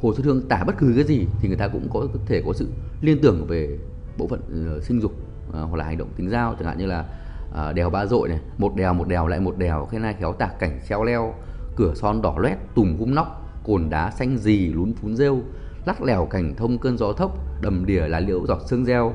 Hồ 0.01 0.13
Xuân 0.13 0.25
Hương 0.25 0.41
tả 0.41 0.63
bất 0.63 0.77
cứ 0.77 0.93
cái 0.95 1.03
gì 1.03 1.25
thì 1.41 1.47
người 1.47 1.57
ta 1.57 1.67
cũng 1.67 1.87
có 1.89 2.07
thể 2.25 2.41
có 2.45 2.53
sự 2.53 2.67
liên 3.01 3.19
tưởng 3.21 3.45
về 3.47 3.77
bộ 4.17 4.27
phận 4.27 4.39
uh, 4.77 4.83
sinh 4.83 5.01
dục 5.01 5.11
uh, 5.49 5.53
hoặc 5.53 5.75
là 5.75 5.83
hành 5.83 5.97
động 5.97 6.09
tính 6.15 6.29
giao. 6.29 6.55
Chẳng 6.59 6.67
hạn 6.67 6.77
như 6.77 6.85
là 6.85 7.18
à, 7.55 7.71
đèo 7.71 7.89
ba 7.89 8.05
dội 8.05 8.29
này 8.29 8.39
một 8.57 8.75
đèo 8.75 8.93
một 8.93 9.07
đèo 9.07 9.27
lại 9.27 9.39
một 9.39 9.57
đèo. 9.57 9.85
Khi 9.91 9.97
này 9.97 10.15
khéo 10.19 10.33
tạc 10.33 10.59
cảnh 10.59 10.79
treo 10.89 11.03
leo 11.03 11.33
cửa 11.75 11.93
son 11.95 12.21
đỏ 12.21 12.35
loét 12.37 12.57
tùng 12.75 12.97
hung 12.99 13.15
nóc 13.15 13.45
cồn 13.63 13.89
đá 13.89 14.11
xanh 14.11 14.37
dì 14.37 14.73
lún 14.73 14.93
phún 14.93 15.15
rêu. 15.15 15.37
Lắc 15.85 16.01
lèo 16.01 16.25
cảnh 16.25 16.55
thông 16.55 16.77
cơn 16.77 16.97
gió 16.97 17.13
thốc 17.13 17.37
đầm 17.61 17.85
đìa 17.85 18.07
là 18.07 18.19
liễu 18.19 18.45
giọt 18.47 18.59
sương 18.65 18.85
reo. 18.85 19.13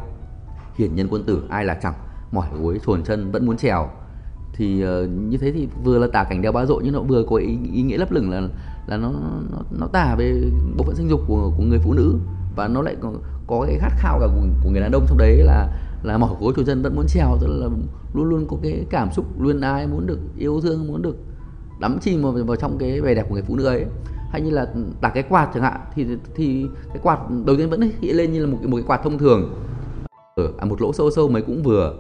Hiển 0.79 0.95
nhân 0.95 1.09
quân 1.11 1.25
tử 1.25 1.43
ai 1.51 1.65
là 1.65 1.75
chẳng 1.75 1.95
mỏi 2.33 2.49
gối 2.61 2.81
chuồn 2.87 3.05
chân 3.05 3.31
vẫn 3.31 3.47
muốn 3.47 3.57
trèo. 3.57 3.89
Thì 4.57 4.85
uh, 4.85 5.11
như 5.11 5.39
thế 5.39 5.53
thì 5.53 5.69
vừa 5.85 5.99
là 5.99 6.07
tả 6.13 6.25
cảnh 6.25 6.43
đeo 6.43 6.53
ba 6.53 6.65
dội 6.65 6.83
nhưng 6.85 6.93
nó 6.95 7.01
vừa 7.01 7.25
có 7.31 7.37
ý, 7.37 7.59
ý 7.73 7.83
nghĩa 7.83 7.99
lấp 7.99 8.13
lửng 8.13 8.31
là 8.31 8.41
là 8.87 8.97
nó 8.97 9.13
nó, 9.51 9.59
nó 9.71 9.87
tả 9.87 10.15
về 10.19 10.43
bộ 10.77 10.85
phận 10.85 10.95
sinh 10.95 11.09
dục 11.09 11.21
của 11.27 11.53
của 11.57 11.63
người 11.63 11.79
phụ 11.79 11.93
nữ. 11.93 12.19
Và 12.57 12.69
nó 12.69 12.83
lại 12.83 12.97
có, 13.01 13.13
có 13.47 13.65
cái 13.67 13.79
khát 13.79 13.93
khao 13.97 14.21
cả 14.21 14.27
của, 14.27 14.47
của 14.65 14.71
người 14.71 14.81
đàn 14.81 14.93
ông 14.93 15.05
trong 15.09 15.19
đấy 15.19 15.37
là 15.37 15.69
là 16.05 16.19
mỏi 16.19 16.31
gối 16.41 16.53
chủ 16.57 16.65
dân 16.65 16.83
vẫn 16.83 16.97
muốn 16.97 17.07
trèo 17.09 17.37
tức 17.41 17.47
là 17.47 17.69
luôn 18.15 18.25
luôn 18.25 18.47
có 18.49 18.57
cái 18.63 18.87
cảm 18.91 19.13
xúc 19.13 19.41
luôn 19.41 19.61
ai 19.61 19.87
muốn 19.87 20.07
được 20.07 20.19
yêu 20.37 20.61
thương 20.61 20.87
muốn 20.87 21.03
được 21.03 21.17
đắm 21.81 21.99
chìm 22.01 22.23
vào, 22.23 22.33
vào 22.33 22.57
trong 22.57 22.79
cái 22.79 23.01
vẻ 23.01 23.15
đẹp 23.15 23.27
của 23.29 23.35
người 23.35 23.43
phụ 23.43 23.57
nữ 23.57 23.65
ấy. 23.65 23.87
Hay 24.31 24.41
như 24.41 24.51
là 24.51 24.67
đặt 25.01 25.11
cái 25.15 25.23
quạt 25.23 25.51
chẳng 25.55 25.63
hạn 25.63 25.81
thì 25.95 26.07
thì 26.35 26.67
cái 26.89 26.99
quạt 27.03 27.19
đầu 27.45 27.57
tiên 27.57 27.71
vẫn 27.71 27.91
hiện 28.01 28.17
lên 28.17 28.33
như 28.33 28.47
là 28.47 28.53
một 28.53 28.59
một 28.63 28.77
cái 28.77 28.85
quạt 28.87 29.01
thông 29.05 29.19
thường. 29.19 29.55
Ở 30.37 30.53
à, 30.59 30.65
một 30.65 30.81
lỗ 30.81 30.93
sâu 30.93 31.11
sâu 31.11 31.29
mấy 31.29 31.43
cũng 31.43 31.63
vừa. 31.63 31.95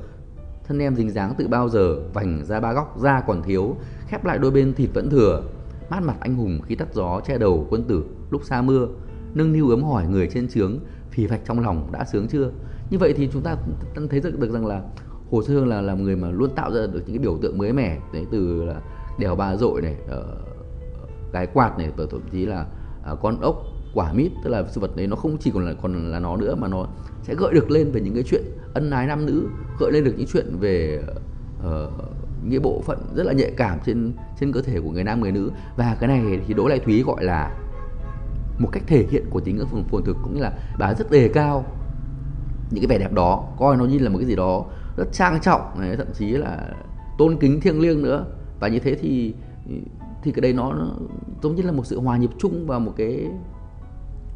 Thân 0.66 0.78
em 0.78 0.96
dính 0.96 1.10
dáng 1.10 1.34
từ 1.38 1.48
bao 1.48 1.68
giờ 1.68 1.96
vành 2.12 2.44
ra 2.44 2.60
ba 2.60 2.72
góc 2.72 2.98
da 2.98 3.20
còn 3.26 3.42
thiếu 3.42 3.76
khép 4.06 4.24
lại 4.24 4.38
đôi 4.38 4.50
bên 4.50 4.74
thịt 4.74 4.90
vẫn 4.94 5.10
thừa. 5.10 5.42
Mát 5.90 6.02
mặt 6.02 6.16
anh 6.20 6.34
hùng 6.34 6.60
khi 6.66 6.74
tắt 6.74 6.88
gió 6.92 7.20
che 7.20 7.38
đầu 7.38 7.66
quân 7.70 7.84
tử 7.84 8.04
lúc 8.30 8.44
xa 8.44 8.62
mưa. 8.62 8.88
Nâng 9.34 9.52
niu 9.52 9.70
ấm 9.70 9.82
hỏi 9.82 10.06
người 10.06 10.28
trên 10.32 10.48
trướng 10.48 10.78
phì 11.10 11.26
phạch 11.26 11.40
trong 11.44 11.60
lòng 11.60 11.88
đã 11.92 12.04
sướng 12.04 12.28
chưa? 12.28 12.50
Như 12.90 12.98
vậy 12.98 13.14
thì 13.16 13.28
chúng 13.32 13.42
ta 13.42 13.56
thấy 14.10 14.20
được, 14.20 14.38
được 14.38 14.50
rằng 14.50 14.66
là 14.66 14.82
hồ 15.30 15.42
sơ 15.42 15.54
hương 15.54 15.68
là 15.68 15.80
là 15.80 15.94
người 15.94 16.16
mà 16.16 16.30
luôn 16.30 16.50
tạo 16.54 16.72
ra 16.72 16.80
được 16.80 17.02
những 17.06 17.16
cái 17.16 17.18
biểu 17.18 17.38
tượng 17.42 17.58
mới 17.58 17.72
mẻ 17.72 17.98
đấy 18.12 18.26
từ 18.30 18.64
là 18.64 18.80
đèo 19.18 19.36
ba 19.36 19.56
dội 19.56 19.82
này 19.82 19.96
ờ, 20.08 20.36
uh, 21.02 21.08
cái 21.32 21.46
quạt 21.46 21.78
này 21.78 21.90
và 21.96 22.04
thậm 22.10 22.20
chí 22.32 22.46
là 22.46 22.66
uh, 23.12 23.18
con 23.22 23.40
ốc 23.40 23.62
quả 23.94 24.12
mít 24.12 24.32
tức 24.44 24.50
là 24.50 24.64
sự 24.68 24.80
vật 24.80 24.96
đấy 24.96 25.06
nó 25.06 25.16
không 25.16 25.36
chỉ 25.38 25.50
còn 25.50 25.64
là 25.64 25.74
còn 25.82 26.10
là 26.10 26.18
nó 26.18 26.36
nữa 26.36 26.54
mà 26.54 26.68
nó 26.68 26.86
sẽ 27.22 27.34
gợi 27.34 27.54
được 27.54 27.70
lên 27.70 27.90
về 27.90 28.00
những 28.00 28.14
cái 28.14 28.22
chuyện 28.22 28.42
ân 28.74 28.90
ái 28.90 29.06
nam 29.06 29.26
nữ 29.26 29.48
gợi 29.80 29.92
lên 29.92 30.04
được 30.04 30.14
những 30.16 30.26
chuyện 30.32 30.56
về 30.60 31.02
ờ, 31.62 31.90
uh, 31.98 32.14
những 32.44 32.62
bộ 32.62 32.82
phận 32.86 32.98
rất 33.14 33.22
là 33.26 33.32
nhạy 33.32 33.50
cảm 33.56 33.78
trên 33.86 34.12
trên 34.40 34.52
cơ 34.52 34.62
thể 34.62 34.80
của 34.80 34.90
người 34.90 35.04
nam 35.04 35.20
người 35.20 35.32
nữ. 35.32 35.50
Và 35.76 35.96
cái 36.00 36.08
này 36.08 36.40
thì 36.46 36.54
Đỗ 36.54 36.68
Lại 36.68 36.78
Thúy 36.78 37.02
gọi 37.02 37.24
là 37.24 37.56
một 38.58 38.68
cách 38.72 38.82
thể 38.86 39.06
hiện 39.10 39.24
của 39.30 39.40
tính 39.40 39.56
ngưỡng 39.56 39.68
phồn, 39.68 39.84
phồn 39.84 40.04
thực 40.04 40.16
cũng 40.22 40.34
như 40.34 40.40
là 40.40 40.52
bà 40.78 40.94
rất 40.94 41.10
đề 41.10 41.28
cao 41.28 41.64
những 42.70 42.80
cái 42.80 42.86
vẻ 42.86 42.98
đẹp 42.98 43.12
đó 43.12 43.44
coi 43.58 43.76
nó 43.76 43.84
như 43.84 43.98
là 43.98 44.10
một 44.10 44.18
cái 44.18 44.26
gì 44.26 44.36
đó 44.36 44.64
rất 44.96 45.12
trang 45.12 45.40
trọng 45.40 45.80
này, 45.80 45.96
thậm 45.96 46.06
chí 46.14 46.30
là 46.30 46.68
tôn 47.18 47.36
kính 47.36 47.60
thiêng 47.60 47.80
liêng 47.80 48.02
nữa. 48.02 48.26
Và 48.60 48.68
như 48.68 48.78
thế 48.78 48.94
thì 48.94 49.34
thì 50.22 50.32
cái 50.32 50.40
đấy 50.40 50.52
nó, 50.52 50.72
nó 50.72 50.86
giống 51.42 51.54
như 51.54 51.62
là 51.62 51.72
một 51.72 51.86
sự 51.86 52.00
hòa 52.00 52.16
nhập 52.16 52.30
chung 52.38 52.66
và 52.66 52.78
một 52.78 52.92
cái 52.96 53.30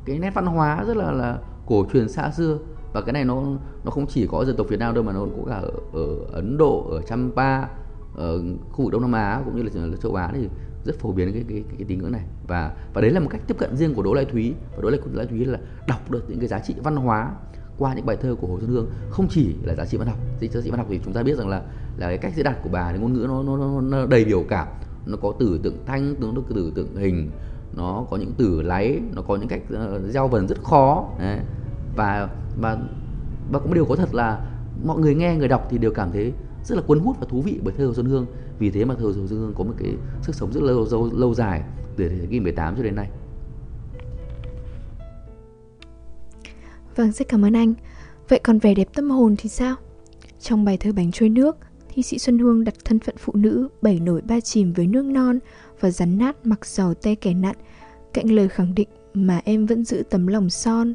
cái 0.04 0.18
nét 0.18 0.30
văn 0.34 0.46
hóa 0.46 0.84
rất 0.86 0.96
là 0.96 1.12
là 1.12 1.38
cổ 1.66 1.86
truyền 1.92 2.08
xa 2.08 2.30
xưa. 2.30 2.58
Và 2.92 3.00
cái 3.00 3.12
này 3.12 3.24
nó 3.24 3.42
nó 3.84 3.90
không 3.90 4.06
chỉ 4.06 4.26
có 4.26 4.44
dân 4.44 4.56
tộc 4.56 4.66
Việt 4.68 4.78
Nam 4.78 4.94
đâu 4.94 5.04
mà 5.04 5.12
nó 5.12 5.20
cũng 5.20 5.46
cả 5.48 5.54
ở, 5.54 5.70
ở 5.92 6.16
Ấn 6.32 6.58
Độ 6.58 6.86
ở 6.90 7.02
Champa 7.02 7.68
ở 8.16 8.42
khu 8.72 8.84
vực 8.84 8.92
Đông 8.92 9.02
Nam 9.02 9.12
Á 9.12 9.42
cũng 9.44 9.56
như 9.56 9.62
là, 9.62 9.86
là 9.86 9.96
châu 10.02 10.14
Á 10.14 10.30
thì 10.34 10.48
rất 10.84 10.98
phổ 10.98 11.12
biến 11.12 11.32
cái 11.32 11.44
cái, 11.48 11.62
cái, 11.68 11.76
cái 11.78 11.86
tín 11.88 11.98
ngưỡng 11.98 12.12
này. 12.12 12.24
Và 12.46 12.72
và 12.94 13.00
đấy 13.00 13.10
là 13.10 13.20
một 13.20 13.28
cách 13.30 13.40
tiếp 13.46 13.56
cận 13.58 13.76
riêng 13.76 13.94
của 13.94 14.02
Đỗ 14.02 14.14
Lai 14.14 14.24
Thúy. 14.24 14.54
Và 14.76 14.82
Đỗ 14.82 14.90
Lai, 14.90 15.00
Lai 15.12 15.26
Thúy 15.26 15.44
là 15.44 15.58
đọc 15.86 16.10
được 16.10 16.24
những 16.28 16.38
cái 16.38 16.48
giá 16.48 16.58
trị 16.58 16.74
văn 16.82 16.96
hóa 16.96 17.32
qua 17.78 17.94
những 17.94 18.06
bài 18.06 18.16
thơ 18.16 18.34
của 18.40 18.46
Hồ 18.46 18.58
Xuân 18.60 18.70
Hương 18.70 18.90
không 19.10 19.26
chỉ 19.30 19.54
là 19.62 19.74
giá 19.74 19.84
trị 19.84 19.98
văn 19.98 20.08
học. 20.08 20.16
Giá 20.40 20.60
trị 20.64 20.70
văn 20.70 20.78
học 20.78 20.86
thì 20.90 21.00
chúng 21.04 21.14
ta 21.14 21.22
biết 21.22 21.38
rằng 21.38 21.48
là 21.48 21.62
là 21.98 22.06
cái 22.06 22.18
cách 22.18 22.32
diễn 22.36 22.44
đạt 22.44 22.62
của 22.62 22.70
bà 22.72 22.92
thì 22.92 22.98
ngôn 22.98 23.12
ngữ 23.12 23.26
nó, 23.28 23.42
nó, 23.42 23.56
nó, 23.56 23.80
nó 23.80 24.06
đầy 24.06 24.24
biểu 24.24 24.44
cảm. 24.48 24.68
Nó 25.06 25.16
có 25.22 25.32
từ 25.38 25.60
tượng 25.62 25.76
thanh 25.86 26.14
nó 26.20 26.28
có 26.36 26.54
từ 26.54 26.72
tượng 26.74 26.96
hình. 26.96 27.30
Nó 27.76 28.06
có 28.10 28.16
những 28.16 28.32
từ 28.38 28.62
láy 28.62 29.00
nó 29.14 29.22
có 29.22 29.36
những 29.36 29.48
cách 29.48 29.62
ờ, 29.70 30.00
uh, 30.04 30.10
giao 30.10 30.28
vần 30.28 30.48
rất 30.48 30.62
khó. 30.64 31.08
Đấy. 31.18 31.38
và 31.96 32.28
và 32.60 32.78
và 33.52 33.58
cũng 33.58 33.74
điều 33.74 33.84
có 33.84 33.96
thật 33.96 34.14
là 34.14 34.40
mọi 34.84 34.98
người 34.98 35.14
nghe 35.14 35.36
người 35.36 35.48
đọc 35.48 35.66
thì 35.70 35.78
đều 35.78 35.90
cảm 35.90 36.12
thấy 36.12 36.32
rất 36.64 36.76
là 36.76 36.82
cuốn 36.82 36.98
hút 37.00 37.16
và 37.20 37.26
thú 37.30 37.42
vị 37.42 37.60
bởi 37.64 37.74
thơ 37.76 37.86
Hồ 37.86 37.94
Xuân 37.94 38.06
Hương. 38.06 38.26
Vì 38.58 38.70
thế 38.70 38.84
mà 38.84 38.94
thơ 38.94 39.04
Hồ 39.04 39.12
Xuân 39.12 39.26
Hương 39.26 39.52
có 39.56 39.64
một 39.64 39.74
cái 39.78 39.94
sức 40.22 40.34
sống 40.34 40.52
rất 40.52 40.62
lâu 40.62 40.86
lâu, 40.90 41.10
lâu 41.12 41.34
dài 41.34 41.62
từ 41.96 42.08
thế 42.08 42.26
kỷ 42.30 42.40
18 42.40 42.76
cho 42.76 42.82
đến 42.82 42.94
nay. 42.94 43.10
Vâng, 46.98 47.12
rất 47.12 47.28
cảm 47.28 47.44
ơn 47.44 47.56
anh. 47.56 47.74
Vậy 48.28 48.40
còn 48.42 48.58
vẻ 48.58 48.74
đẹp 48.74 48.88
tâm 48.94 49.10
hồn 49.10 49.34
thì 49.38 49.48
sao? 49.48 49.76
Trong 50.40 50.64
bài 50.64 50.76
thơ 50.76 50.92
Bánh 50.92 51.12
trôi 51.12 51.28
nước, 51.28 51.56
thi 51.88 52.02
sĩ 52.02 52.18
Xuân 52.18 52.38
Hương 52.38 52.64
đặt 52.64 52.74
thân 52.84 52.98
phận 52.98 53.14
phụ 53.18 53.32
nữ 53.36 53.68
bảy 53.82 54.00
nổi 54.00 54.20
ba 54.22 54.40
chìm 54.40 54.72
với 54.72 54.86
nước 54.86 55.04
non 55.04 55.38
và 55.80 55.90
rắn 55.90 56.18
nát 56.18 56.46
mặc 56.46 56.66
giàu 56.66 56.94
tay 56.94 57.16
kẻ 57.16 57.34
nặn, 57.34 57.56
cạnh 58.14 58.30
lời 58.30 58.48
khẳng 58.48 58.74
định 58.74 58.88
mà 59.14 59.40
em 59.44 59.66
vẫn 59.66 59.84
giữ 59.84 60.02
tấm 60.10 60.26
lòng 60.26 60.50
son 60.50 60.94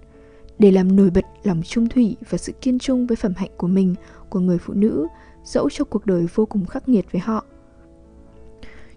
để 0.59 0.71
làm 0.71 0.95
nổi 0.95 1.09
bật 1.09 1.25
lòng 1.43 1.61
trung 1.63 1.89
thủy 1.89 2.15
và 2.29 2.37
sự 2.37 2.51
kiên 2.61 2.79
trung 2.79 3.07
với 3.07 3.15
phẩm 3.15 3.33
hạnh 3.37 3.51
của 3.57 3.67
mình 3.67 3.95
của 4.29 4.39
người 4.39 4.57
phụ 4.57 4.73
nữ 4.73 5.07
dẫu 5.43 5.69
cho 5.69 5.85
cuộc 5.85 6.05
đời 6.05 6.27
vô 6.35 6.45
cùng 6.45 6.65
khắc 6.65 6.89
nghiệt 6.89 7.05
với 7.11 7.21
họ 7.21 7.45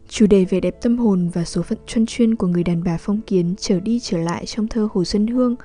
chủ 0.09 0.27
đề 0.27 0.45
về 0.45 0.61
đẹp 0.61 0.83
tâm 0.83 0.99
hồn 0.99 1.29
và 1.35 1.45
số 1.45 1.63
phận 1.63 1.79
chuyên 1.87 2.07
chuyên 2.07 2.35
của 2.35 2.47
người 2.47 2.65
đàn 2.65 2.85
bà 2.85 2.97
phong 3.01 3.21
kiến 3.21 3.55
trở 3.59 3.81
đi 3.81 4.01
trở 4.01 4.19
lại 4.19 4.47
trong 4.47 4.69
thơ 4.69 4.89
hồ 4.93 5.05
xuân 5.05 5.27
hương 5.27 5.57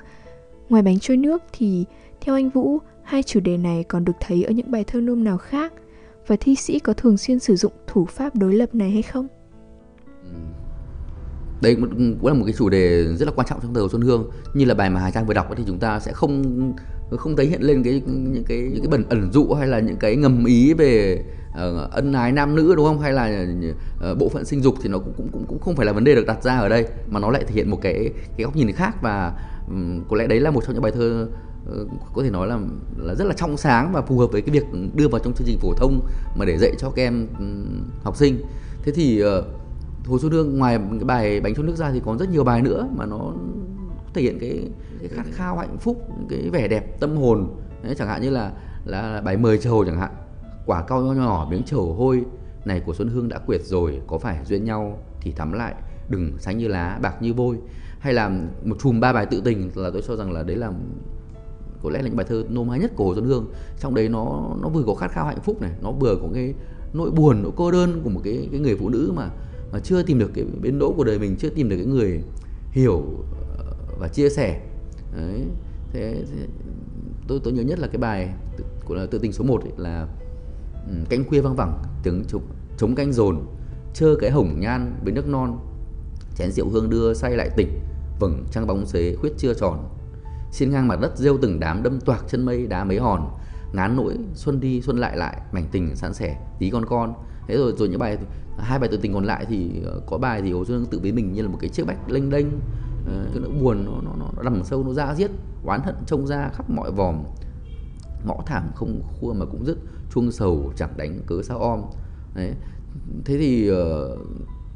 ngoài 0.72 0.82
bánh 0.82 0.98
trôi 0.98 1.16
nước 1.16 1.42
thì 1.52 1.84
theo 2.20 2.34
anh 2.34 2.50
vũ 2.50 2.78
hai 3.02 3.22
chủ 3.22 3.40
đề 3.40 3.56
này 3.56 3.84
còn 3.84 4.04
được 4.04 4.12
thấy 4.20 4.44
ở 4.44 4.52
những 4.52 4.70
bài 4.70 4.84
thơ 4.86 5.00
nôm 5.00 5.24
nào 5.24 5.38
khác. 5.38 5.72
Và 6.26 6.36
thi 6.40 6.54
sĩ 6.54 6.78
có 6.78 6.92
thường 6.92 7.16
xuyên 7.16 7.38
sử 7.38 7.56
dụng 7.56 7.72
thủ 7.86 8.04
pháp 8.04 8.36
đối 8.36 8.52
lập 8.52 8.74
này 8.74 8.90
hay 8.90 9.02
không? 9.02 9.28
Ừ. 10.24 10.38
Đây 11.62 11.74
cũng 11.74 12.26
là 12.26 12.34
một 12.34 12.44
cái 12.44 12.54
chủ 12.58 12.68
đề 12.68 13.04
rất 13.16 13.26
là 13.26 13.32
quan 13.36 13.46
trọng 13.46 13.60
trong 13.62 13.74
thơ 13.74 13.88
Xuân 13.92 14.02
Hương. 14.02 14.30
Như 14.54 14.64
là 14.64 14.74
bài 14.74 14.90
mà 14.90 15.00
Hà 15.00 15.10
Trang 15.10 15.26
vừa 15.26 15.34
đọc 15.34 15.46
thì 15.56 15.64
chúng 15.66 15.78
ta 15.78 16.00
sẽ 16.00 16.12
không 16.12 16.72
không 17.10 17.36
thấy 17.36 17.46
hiện 17.46 17.62
lên 17.62 17.82
cái 17.82 18.02
những 18.06 18.44
cái 18.48 18.58
những 18.58 18.82
cái 18.82 18.88
bẩn 18.90 19.04
ẩn 19.08 19.32
dụ 19.32 19.54
hay 19.58 19.68
là 19.68 19.80
những 19.80 19.96
cái 19.96 20.16
ngầm 20.16 20.44
ý 20.44 20.74
về 20.74 21.24
uh, 21.50 21.90
ân 21.90 22.12
ái 22.12 22.32
nam 22.32 22.56
nữ 22.56 22.74
đúng 22.76 22.86
không? 22.86 23.00
Hay 23.00 23.12
là 23.12 23.46
uh, 24.10 24.18
bộ 24.18 24.28
phận 24.28 24.44
sinh 24.44 24.62
dục 24.62 24.74
thì 24.82 24.88
nó 24.88 24.98
cũng 24.98 25.12
cũng 25.16 25.28
cũng 25.32 25.44
cũng 25.48 25.58
không 25.58 25.76
phải 25.76 25.86
là 25.86 25.92
vấn 25.92 26.04
đề 26.04 26.14
được 26.14 26.26
đặt 26.26 26.42
ra 26.42 26.58
ở 26.58 26.68
đây 26.68 26.86
mà 27.08 27.20
nó 27.20 27.30
lại 27.30 27.44
thể 27.46 27.54
hiện 27.54 27.70
một 27.70 27.78
cái 27.82 28.10
cái 28.36 28.44
góc 28.44 28.56
nhìn 28.56 28.72
khác. 28.72 28.96
Và 29.02 29.32
có 30.08 30.16
lẽ 30.16 30.26
đấy 30.26 30.40
là 30.40 30.50
một 30.50 30.64
trong 30.64 30.74
những 30.74 30.82
bài 30.82 30.92
thơ 30.92 31.28
ờ, 31.66 31.86
có 32.14 32.22
thể 32.22 32.30
nói 32.30 32.48
là 32.48 32.58
là 32.96 33.14
rất 33.14 33.24
là 33.24 33.34
trong 33.36 33.56
sáng 33.56 33.92
và 33.92 34.02
phù 34.02 34.18
hợp 34.18 34.26
với 34.32 34.42
cái 34.42 34.50
việc 34.54 34.64
đưa 34.94 35.08
vào 35.08 35.18
trong 35.18 35.32
chương 35.34 35.46
trình 35.46 35.58
phổ 35.58 35.74
thông 35.74 36.00
mà 36.36 36.44
để 36.44 36.58
dạy 36.58 36.72
cho 36.78 36.90
các 36.90 37.02
em 37.02 37.26
học 38.02 38.16
sinh. 38.16 38.42
Thế 38.82 38.92
thì 38.92 39.20
ờ, 39.20 39.44
Hồ 40.06 40.18
Xuân 40.18 40.32
Hương 40.32 40.58
ngoài 40.58 40.78
cái 40.90 41.04
bài 41.04 41.40
bánh 41.40 41.54
trôi 41.54 41.66
nước 41.66 41.76
ra 41.76 41.90
thì 41.92 42.00
còn 42.04 42.18
rất 42.18 42.30
nhiều 42.30 42.44
bài 42.44 42.62
nữa 42.62 42.88
mà 42.96 43.06
nó 43.06 43.32
thể 44.14 44.22
hiện 44.22 44.38
cái, 44.40 44.70
cái 45.00 45.08
khát 45.08 45.26
khao 45.32 45.58
hạnh 45.58 45.76
phúc 45.80 45.96
cái 46.28 46.50
vẻ 46.52 46.68
đẹp 46.68 47.00
tâm 47.00 47.16
hồn. 47.16 47.48
Đấy, 47.82 47.94
chẳng 47.98 48.08
hạn 48.08 48.22
như 48.22 48.30
là 48.30 48.52
là 48.84 49.20
bài 49.24 49.36
mời 49.36 49.58
trầu 49.58 49.84
chẳng 49.84 50.00
hạn. 50.00 50.10
Quả 50.66 50.82
cao 50.82 51.02
nho 51.02 51.12
nhỏ 51.12 51.46
miếng 51.50 51.62
trầu 51.62 51.94
hôi 51.94 52.24
này 52.64 52.80
của 52.80 52.94
Xuân 52.94 53.08
Hương 53.08 53.28
đã 53.28 53.38
quyệt 53.38 53.60
rồi 53.64 54.00
có 54.06 54.18
phải 54.18 54.38
duyên 54.44 54.64
nhau 54.64 54.98
thì 55.20 55.32
thắm 55.32 55.52
lại 55.52 55.74
đừng 56.08 56.32
sánh 56.38 56.58
như 56.58 56.68
lá 56.68 56.98
bạc 57.02 57.22
như 57.22 57.34
vôi 57.34 57.56
hay 58.02 58.14
là 58.14 58.28
một 58.64 58.76
chùm 58.82 59.00
ba 59.00 59.12
bài 59.12 59.26
tự 59.26 59.40
tình 59.44 59.70
là 59.74 59.90
tôi 59.92 60.02
cho 60.06 60.16
rằng 60.16 60.32
là 60.32 60.42
đấy 60.42 60.56
là 60.56 60.72
có 61.82 61.90
lẽ 61.90 62.02
là 62.02 62.08
những 62.08 62.16
bài 62.16 62.26
thơ 62.28 62.44
nôm 62.48 62.68
hay 62.68 62.78
nhất 62.78 62.92
của 62.96 63.04
Hồ 63.04 63.14
Xuân 63.14 63.24
Hương. 63.24 63.46
Trong 63.80 63.94
đấy 63.94 64.08
nó 64.08 64.50
nó 64.62 64.68
vừa 64.68 64.82
có 64.86 64.94
khát 64.94 65.10
khao 65.12 65.26
hạnh 65.26 65.40
phúc 65.44 65.62
này 65.62 65.70
nó 65.82 65.92
vừa 65.92 66.16
có 66.22 66.28
cái 66.34 66.54
nỗi 66.92 67.10
buồn 67.10 67.42
nỗi 67.42 67.52
cô 67.56 67.70
đơn 67.70 68.00
của 68.04 68.10
một 68.10 68.20
cái 68.24 68.48
cái 68.50 68.60
người 68.60 68.76
phụ 68.76 68.88
nữ 68.88 69.12
mà 69.16 69.30
mà 69.72 69.78
chưa 69.78 70.02
tìm 70.02 70.18
được 70.18 70.30
cái 70.34 70.44
bến 70.62 70.78
đỗ 70.78 70.94
của 70.96 71.04
đời 71.04 71.18
mình 71.18 71.36
chưa 71.38 71.50
tìm 71.50 71.68
được 71.68 71.76
cái 71.76 71.86
người 71.86 72.22
hiểu 72.70 73.02
ờ, 73.58 73.64
và 73.98 74.08
chia 74.08 74.28
sẻ. 74.28 74.60
Đấy 75.16 75.42
thế, 75.92 76.14
thế 76.34 76.46
tôi 77.28 77.40
tôi 77.44 77.52
nhớ 77.52 77.62
nhất 77.62 77.78
là 77.78 77.86
cái 77.86 77.98
bài 77.98 78.34
của 78.84 78.94
là 78.94 79.06
tự 79.06 79.18
tình 79.18 79.32
số 79.32 79.44
1 79.44 79.62
ấy, 79.62 79.72
là 79.76 80.06
ừ, 80.86 80.92
cánh 80.94 81.06
canh 81.08 81.24
khuya 81.28 81.40
vang 81.40 81.56
vẳng 81.56 81.82
tiếng 82.02 82.24
chống, 82.28 82.42
chống 82.76 82.94
canh 82.94 83.12
dồn 83.12 83.46
chơ 83.94 84.16
cái 84.20 84.30
hồng 84.30 84.60
nhan 84.60 84.94
với 85.04 85.12
nước 85.12 85.28
non 85.28 85.58
chén 86.36 86.50
rượu 86.50 86.68
hương 86.68 86.90
đưa 86.90 87.14
say 87.14 87.36
lại 87.36 87.50
tỉnh 87.56 87.68
vầng 88.22 88.44
trăng 88.50 88.66
bóng 88.66 88.86
xế 88.86 89.16
khuyết 89.16 89.32
chưa 89.38 89.54
tròn. 89.54 89.88
Xin 90.50 90.70
ngang 90.70 90.88
mặt 90.88 91.00
đất 91.00 91.18
rêu 91.18 91.38
từng 91.42 91.60
đám 91.60 91.82
đâm 91.82 92.00
toạc 92.00 92.24
chân 92.28 92.44
mây 92.44 92.66
đá 92.66 92.84
mấy 92.84 92.98
hòn. 92.98 93.30
Ngán 93.72 93.96
nỗi 93.96 94.18
xuân 94.34 94.60
đi 94.60 94.80
xuân 94.80 94.98
lại 94.98 95.16
lại 95.16 95.40
mảnh 95.52 95.66
tình 95.72 95.96
sẵn 95.96 96.14
sẻ 96.14 96.36
tí 96.58 96.70
con 96.70 96.86
con. 96.86 97.14
Thế 97.46 97.56
rồi 97.56 97.72
rồi 97.78 97.88
những 97.88 98.00
bài 98.00 98.18
hai 98.58 98.78
bài 98.78 98.88
tự 98.92 98.96
tình 98.96 99.12
còn 99.12 99.24
lại 99.24 99.46
thì 99.48 99.70
ờ, 99.84 100.00
có 100.06 100.18
bài 100.18 100.42
thì 100.42 100.52
hồ 100.52 100.64
xuân 100.64 100.86
tự 100.90 100.98
với 100.98 101.12
mình 101.12 101.32
như 101.32 101.42
là 101.42 101.48
một 101.48 101.58
cái 101.60 101.70
chiếc 101.70 101.86
bách 101.86 102.10
lênh 102.10 102.30
đênh. 102.30 102.46
Ờ, 103.06 103.26
cái 103.32 103.42
nỗi 103.42 103.52
buồn 103.60 103.84
nó 103.84 104.12
nó 104.18 104.26
nó 104.36 104.42
đầm 104.42 104.64
sâu 104.64 104.84
nó 104.84 104.92
ra 104.92 105.14
giết 105.14 105.30
oán 105.64 105.80
hận 105.82 105.94
trông 106.06 106.26
ra 106.26 106.50
khắp 106.54 106.70
mọi 106.70 106.90
vòm. 106.92 107.24
Ngõ 108.26 108.36
thảm 108.46 108.70
không 108.74 109.00
khua 109.20 109.32
mà 109.32 109.46
cũng 109.46 109.66
dứt 109.66 109.78
chuông 110.14 110.32
sầu 110.32 110.72
chẳng 110.76 110.92
đánh 110.96 111.20
cớ 111.26 111.42
sao 111.42 111.58
om. 111.58 111.82
Đấy. 112.34 112.52
Thế 113.24 113.38
thì 113.38 113.70
uh, 113.70 113.76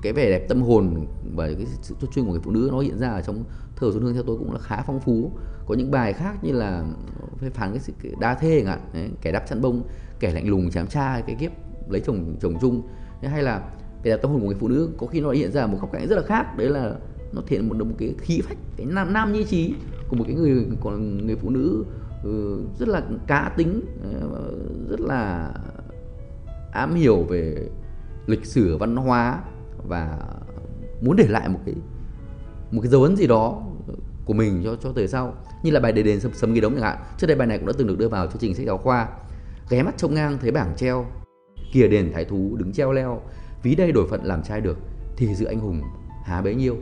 cái 0.06 0.12
vẻ 0.12 0.30
đẹp 0.30 0.48
tâm 0.48 0.62
hồn 0.62 1.06
và 1.34 1.46
cái 1.46 1.66
sự 1.82 1.94
chuyên 2.14 2.24
của 2.24 2.30
người 2.30 2.40
phụ 2.44 2.50
nữ 2.50 2.68
nó 2.72 2.80
hiện 2.80 2.98
ra 2.98 3.08
ở 3.08 3.20
trong 3.20 3.44
thơ 3.76 3.90
xuân 3.92 4.02
hương 4.02 4.14
theo 4.14 4.22
tôi 4.22 4.38
cũng 4.38 4.52
là 4.52 4.58
khá 4.58 4.82
phong 4.86 5.00
phú. 5.00 5.32
Có 5.66 5.74
những 5.74 5.90
bài 5.90 6.12
khác 6.12 6.44
như 6.44 6.52
là 6.52 6.84
phê 7.38 7.50
phán 7.50 7.70
cái 7.70 7.78
sự 7.78 7.92
đa 8.20 8.34
thê 8.34 8.60
chẳng 8.60 8.66
hạn 8.66 9.10
kẻ 9.20 9.32
đắp 9.32 9.46
chăn 9.48 9.60
bông 9.60 9.82
kẻ 10.20 10.32
lạnh 10.32 10.48
lùng 10.48 10.70
chém 10.70 10.86
cha 10.86 11.22
cái 11.26 11.36
kiếp 11.40 11.52
lấy 11.90 12.00
chồng 12.00 12.36
chồng 12.40 12.54
chung. 12.60 12.82
Hay 13.22 13.42
là 13.42 13.58
vẻ 14.02 14.10
đẹp 14.10 14.16
tâm 14.22 14.30
hồn 14.30 14.40
của 14.40 14.46
người 14.46 14.56
phụ 14.60 14.68
nữ 14.68 14.88
có 14.98 15.06
khi 15.06 15.20
nó 15.20 15.30
hiện 15.30 15.52
ra 15.52 15.66
một 15.66 15.78
góc 15.80 15.92
cạnh 15.92 16.08
rất 16.08 16.16
là 16.16 16.22
khác 16.22 16.56
đấy 16.58 16.68
là 16.68 16.94
nó 17.32 17.42
thể 17.46 17.56
hiện 17.56 17.68
một, 17.68 17.76
một 17.76 17.94
cái 17.98 18.14
khí 18.18 18.40
phách 18.40 18.58
cái 18.76 18.86
nam 18.86 19.12
nam 19.12 19.32
nhi 19.32 19.44
trí 19.44 19.74
của 20.08 20.16
một 20.16 20.24
cái 20.26 20.36
người 20.36 20.66
còn 20.80 21.26
người 21.26 21.36
phụ 21.36 21.50
nữ 21.50 21.84
ừ, 22.24 22.60
rất 22.78 22.88
là 22.88 23.02
cá 23.26 23.52
tính 23.56 23.80
ờ, 24.02 24.52
rất 24.90 25.00
là 25.00 25.52
am 26.72 26.94
hiểu 26.94 27.22
về 27.22 27.68
lịch 28.26 28.46
sử 28.46 28.76
văn 28.76 28.96
hóa 28.96 29.42
và 29.84 30.18
muốn 31.00 31.16
để 31.16 31.26
lại 31.28 31.48
một 31.48 31.58
cái 31.66 31.74
một 32.70 32.80
cái 32.82 32.90
dấu 32.90 33.02
ấn 33.02 33.16
gì 33.16 33.26
đó 33.26 33.62
của 34.24 34.34
mình 34.34 34.60
cho 34.64 34.76
cho 34.76 34.92
thời 34.92 35.08
sau. 35.08 35.34
Như 35.62 35.70
là 35.70 35.80
bài 35.80 35.92
đề 35.92 36.02
đền 36.02 36.20
sấm, 36.20 36.32
sấm 36.34 36.54
ghi 36.54 36.60
đống 36.60 36.72
chẳng 36.72 36.82
hạn. 36.82 36.98
Trước 37.18 37.26
đây 37.26 37.36
bài 37.36 37.46
này 37.46 37.58
cũng 37.58 37.66
đã 37.66 37.72
từng 37.78 37.86
được 37.86 37.98
đưa 37.98 38.08
vào 38.08 38.26
chương 38.26 38.38
trình 38.38 38.54
sách 38.54 38.66
giáo 38.66 38.78
khoa. 38.78 39.08
Ghé 39.70 39.82
mắt 39.82 39.94
trông 39.96 40.14
ngang 40.14 40.38
thấy 40.40 40.50
bảng 40.50 40.76
treo. 40.76 41.06
Kìa 41.72 41.88
đền 41.88 42.12
thái 42.12 42.24
thú 42.24 42.56
đứng 42.56 42.72
treo 42.72 42.92
leo. 42.92 43.20
Ví 43.62 43.74
đây 43.74 43.92
đổi 43.92 44.06
phận 44.10 44.24
làm 44.24 44.42
trai 44.42 44.60
được 44.60 44.78
thì 45.16 45.34
dự 45.34 45.46
anh 45.46 45.60
hùng 45.60 45.80
há 46.24 46.42
bấy 46.42 46.54
nhiêu. 46.54 46.76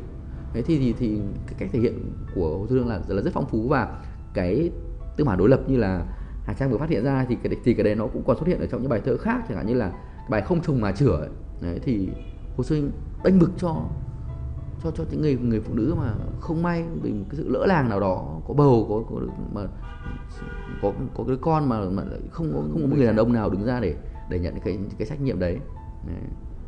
Thế 0.52 0.62
thì 0.62 0.78
thì, 0.78 0.94
thì 0.98 1.18
cái 1.46 1.54
cách 1.58 1.68
thể 1.72 1.78
hiện 1.78 2.12
của 2.34 2.58
hồ 2.58 2.66
thư 2.66 2.84
là, 2.84 3.00
là 3.08 3.22
rất 3.22 3.30
phong 3.34 3.48
phú 3.48 3.68
và 3.68 4.02
cái 4.34 4.70
tư 5.16 5.24
bản 5.24 5.38
đối 5.38 5.48
lập 5.48 5.60
như 5.66 5.76
là 5.76 6.06
Hà 6.44 6.52
Trang 6.52 6.70
vừa 6.70 6.78
phát 6.78 6.90
hiện 6.90 7.04
ra 7.04 7.26
thì 7.28 7.36
cái 7.42 7.56
thì 7.64 7.74
cái 7.74 7.84
đấy 7.84 7.94
nó 7.94 8.06
cũng 8.06 8.22
còn 8.26 8.36
xuất 8.38 8.48
hiện 8.48 8.60
ở 8.60 8.66
trong 8.66 8.80
những 8.80 8.90
bài 8.90 9.00
thơ 9.04 9.16
khác. 9.16 9.44
Chẳng 9.48 9.56
hạn 9.56 9.66
như 9.66 9.74
là 9.74 9.92
bài 10.30 10.42
không 10.42 10.62
trùng 10.62 10.80
mà 10.80 10.92
chửa 10.92 11.28
đấy 11.60 11.80
thì 11.82 12.08
Hồ 12.56 12.64
sơ 12.64 12.76
đánh 13.24 13.38
bực 13.38 13.50
cho 13.56 13.76
cho 14.84 14.90
cho 14.90 15.04
những 15.10 15.20
người 15.20 15.36
người 15.36 15.60
phụ 15.60 15.74
nữ 15.74 15.94
mà 15.98 16.14
không 16.40 16.62
may 16.62 16.84
vì 17.02 17.12
một 17.12 17.24
cái 17.30 17.36
sự 17.36 17.48
lỡ 17.48 17.66
làng 17.66 17.88
nào 17.88 18.00
đó 18.00 18.40
có 18.48 18.54
bầu 18.54 18.86
có 18.88 19.02
có 19.10 19.26
mà 19.54 19.62
có 20.82 20.92
có 21.14 21.24
đứa 21.26 21.36
con 21.36 21.68
mà 21.68 21.80
mà 21.80 22.02
không 22.30 22.52
có 22.52 22.58
không 22.58 22.80
có 22.82 22.86
một 22.86 22.96
người 22.96 23.06
đàn 23.06 23.16
ông 23.16 23.32
nào 23.32 23.50
đứng 23.50 23.64
ra 23.64 23.80
để 23.80 23.94
để 24.30 24.38
nhận 24.38 24.54
cái 24.64 24.78
cái 24.98 25.08
trách 25.08 25.20
nhiệm 25.20 25.38
đấy, 25.38 25.58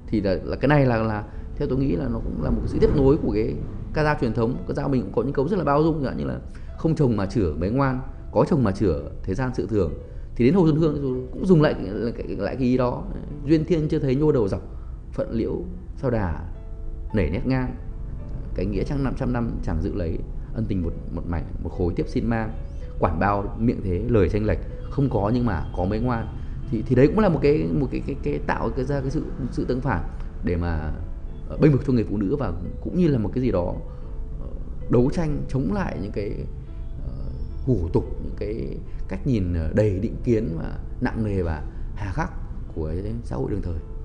thì 0.07 0.21
là, 0.21 0.37
là 0.45 0.57
cái 0.57 0.69
này 0.69 0.87
là 0.87 0.97
là 0.97 1.25
theo 1.57 1.69
tôi 1.69 1.79
nghĩ 1.79 1.97
là 1.97 2.09
nó 2.09 2.19
cũng 2.19 2.43
là 2.43 2.51
một 2.51 2.63
sự 2.67 2.79
tiếp 2.81 2.91
nối 2.97 3.17
của 3.17 3.33
cái 3.33 3.55
ca 3.95 4.05
dao 4.05 4.17
truyền 4.21 4.33
thống. 4.33 4.57
Ca 4.69 4.75
dao 4.75 4.89
mình 4.89 5.03
cũng 5.03 5.13
có 5.13 5.23
những 5.23 5.33
câu 5.33 5.49
rất 5.49 5.57
là 5.57 5.65
bao 5.65 5.83
dung 5.83 6.03
như 6.17 6.25
là 6.25 6.39
không 6.79 6.95
chồng 6.95 7.17
mà 7.17 7.27
chửa 7.27 7.55
mấy 7.61 7.71
ngoan 7.71 8.01
có 8.33 8.45
chồng 8.49 8.65
mà 8.65 8.73
chửa 8.73 9.11
thế 9.23 9.35
gian 9.35 9.51
sự 9.55 9.67
thường. 9.67 9.93
Thì 10.37 10.45
đến 10.45 10.55
hồ 10.55 10.67
xuân 10.67 10.77
hương 10.77 11.27
cũng 11.33 11.47
dùng 11.47 11.63
lại 11.63 11.75
lại, 11.81 12.13
lại 12.39 12.57
cái 12.57 12.67
ý 12.67 12.77
đó. 12.77 13.03
Duyên 13.47 13.65
thiên 13.65 13.89
chưa 13.89 13.99
thấy 13.99 14.17
nhô 14.17 14.33
đầu 14.33 14.49
dọc 14.49 14.76
phận 15.17 15.33
liễu 15.33 15.63
sao 15.97 16.11
đà 16.11 16.45
nảy 17.15 17.31
nét 17.31 17.47
ngang 17.47 17.75
cái 18.55 18.67
nghĩa 18.67 18.85
trăng 18.85 19.05
500 19.05 19.33
năm 19.33 19.51
chẳng 19.63 19.83
giữ 19.83 19.95
lấy 19.95 20.19
ân 20.55 20.65
tình 20.65 20.83
một 20.83 20.93
một 21.15 21.23
mảnh 21.27 21.45
một 21.63 21.71
khối 21.79 21.93
tiếp 21.97 22.05
xin 22.09 22.27
mang 22.27 22.53
quản 22.99 23.19
bao 23.19 23.57
miệng 23.59 23.83
thế 23.85 24.03
lời 24.09 24.29
tranh 24.29 24.45
lệch 24.45 24.59
không 24.91 25.11
có 25.11 25.31
nhưng 25.35 25.47
mà 25.47 25.67
có 25.77 25.85
mấy 25.85 26.01
ngoan. 26.01 26.27
Thì 26.71 26.83
thì 26.87 26.95
đấy 26.95 27.07
cũng 27.07 27.19
là 27.19 27.29
một 27.29 27.39
cái 27.43 27.69
một 27.73 27.87
cái 27.91 28.03
cái, 28.07 28.17
cái 28.23 28.39
tạo 28.47 28.71
cái 28.77 28.85
ra 28.85 29.01
cái 29.01 29.11
sự 29.11 29.25
sự 29.53 29.65
tương 29.65 29.81
phản 29.81 30.05
để 30.45 30.57
mà 30.57 30.93
ờ, 31.49 31.57
bênh 31.57 31.73
vực 31.73 31.83
cho 31.87 31.93
người 31.93 32.05
phụ 32.05 32.17
nữ 32.17 32.37
và 32.37 32.53
cũng 32.81 32.99
như 32.99 33.09
là 33.09 33.19
một 33.19 33.31
cái 33.35 33.43
gì 33.43 33.51
đó 33.51 33.75
ờ, 34.41 34.47
đấu 34.91 35.11
tranh 35.13 35.39
chống 35.49 35.73
lại 35.73 35.99
những 36.03 36.13
cái 36.13 36.31
uh, 37.05 37.67
hủ 37.67 37.89
tục 37.93 38.05
những 38.23 38.35
cái 38.39 38.79
cách 39.09 39.27
nhìn 39.27 39.55
đầy 39.75 39.99
định 39.99 40.17
kiến 40.25 40.57
và 40.59 40.79
nặng 41.01 41.25
nề 41.25 41.43
và 41.43 41.63
hà 41.95 42.13
khắc 42.13 42.31
của 42.75 42.93
xã 43.25 43.37
hội 43.37 43.51
đương 43.51 43.63
thời. 43.63 43.96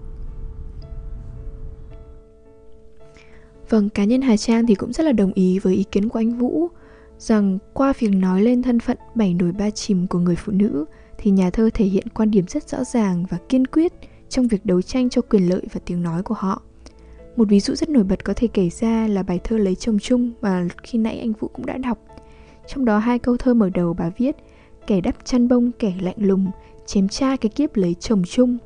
Vâng, 3.71 3.89
cá 3.89 4.03
nhân 4.03 4.21
Hà 4.21 4.37
Trang 4.37 4.65
thì 4.65 4.75
cũng 4.75 4.93
rất 4.93 5.03
là 5.03 5.11
đồng 5.11 5.33
ý 5.33 5.59
với 5.59 5.75
ý 5.75 5.83
kiến 5.91 6.09
của 6.09 6.19
anh 6.19 6.37
Vũ 6.37 6.67
rằng 7.17 7.57
qua 7.73 7.93
việc 7.99 8.09
nói 8.09 8.41
lên 8.41 8.61
thân 8.61 8.79
phận 8.79 8.97
bảy 9.15 9.33
nổi 9.33 9.51
ba 9.51 9.69
chìm 9.69 10.07
của 10.07 10.19
người 10.19 10.35
phụ 10.35 10.51
nữ 10.51 10.85
thì 11.17 11.31
nhà 11.31 11.49
thơ 11.49 11.69
thể 11.73 11.85
hiện 11.85 12.07
quan 12.13 12.31
điểm 12.31 12.45
rất 12.47 12.69
rõ 12.69 12.83
ràng 12.83 13.25
và 13.29 13.37
kiên 13.49 13.67
quyết 13.67 13.93
trong 14.29 14.47
việc 14.47 14.65
đấu 14.65 14.81
tranh 14.81 15.09
cho 15.09 15.21
quyền 15.21 15.49
lợi 15.49 15.61
và 15.73 15.81
tiếng 15.85 16.03
nói 16.03 16.23
của 16.23 16.35
họ. 16.37 16.61
Một 17.35 17.47
ví 17.47 17.59
dụ 17.59 17.75
rất 17.75 17.89
nổi 17.89 18.03
bật 18.03 18.23
có 18.23 18.33
thể 18.35 18.47
kể 18.47 18.69
ra 18.69 19.07
là 19.07 19.23
bài 19.23 19.39
thơ 19.43 19.57
Lấy 19.57 19.75
chồng 19.75 19.99
chung 19.99 20.31
mà 20.41 20.67
khi 20.83 20.99
nãy 20.99 21.19
anh 21.19 21.33
Vũ 21.39 21.47
cũng 21.47 21.65
đã 21.65 21.77
đọc. 21.77 21.97
Trong 22.67 22.85
đó 22.85 22.97
hai 22.97 23.19
câu 23.19 23.37
thơ 23.37 23.53
mở 23.53 23.69
đầu 23.69 23.93
bà 23.93 24.09
viết 24.17 24.35
Kẻ 24.87 25.01
đắp 25.01 25.25
chăn 25.25 25.47
bông 25.47 25.71
kẻ 25.79 25.93
lạnh 26.01 26.15
lùng, 26.17 26.51
chém 26.85 27.07
cha 27.07 27.35
cái 27.35 27.49
kiếp 27.49 27.75
lấy 27.75 27.93
chồng 27.93 28.23
chung. 28.23 28.57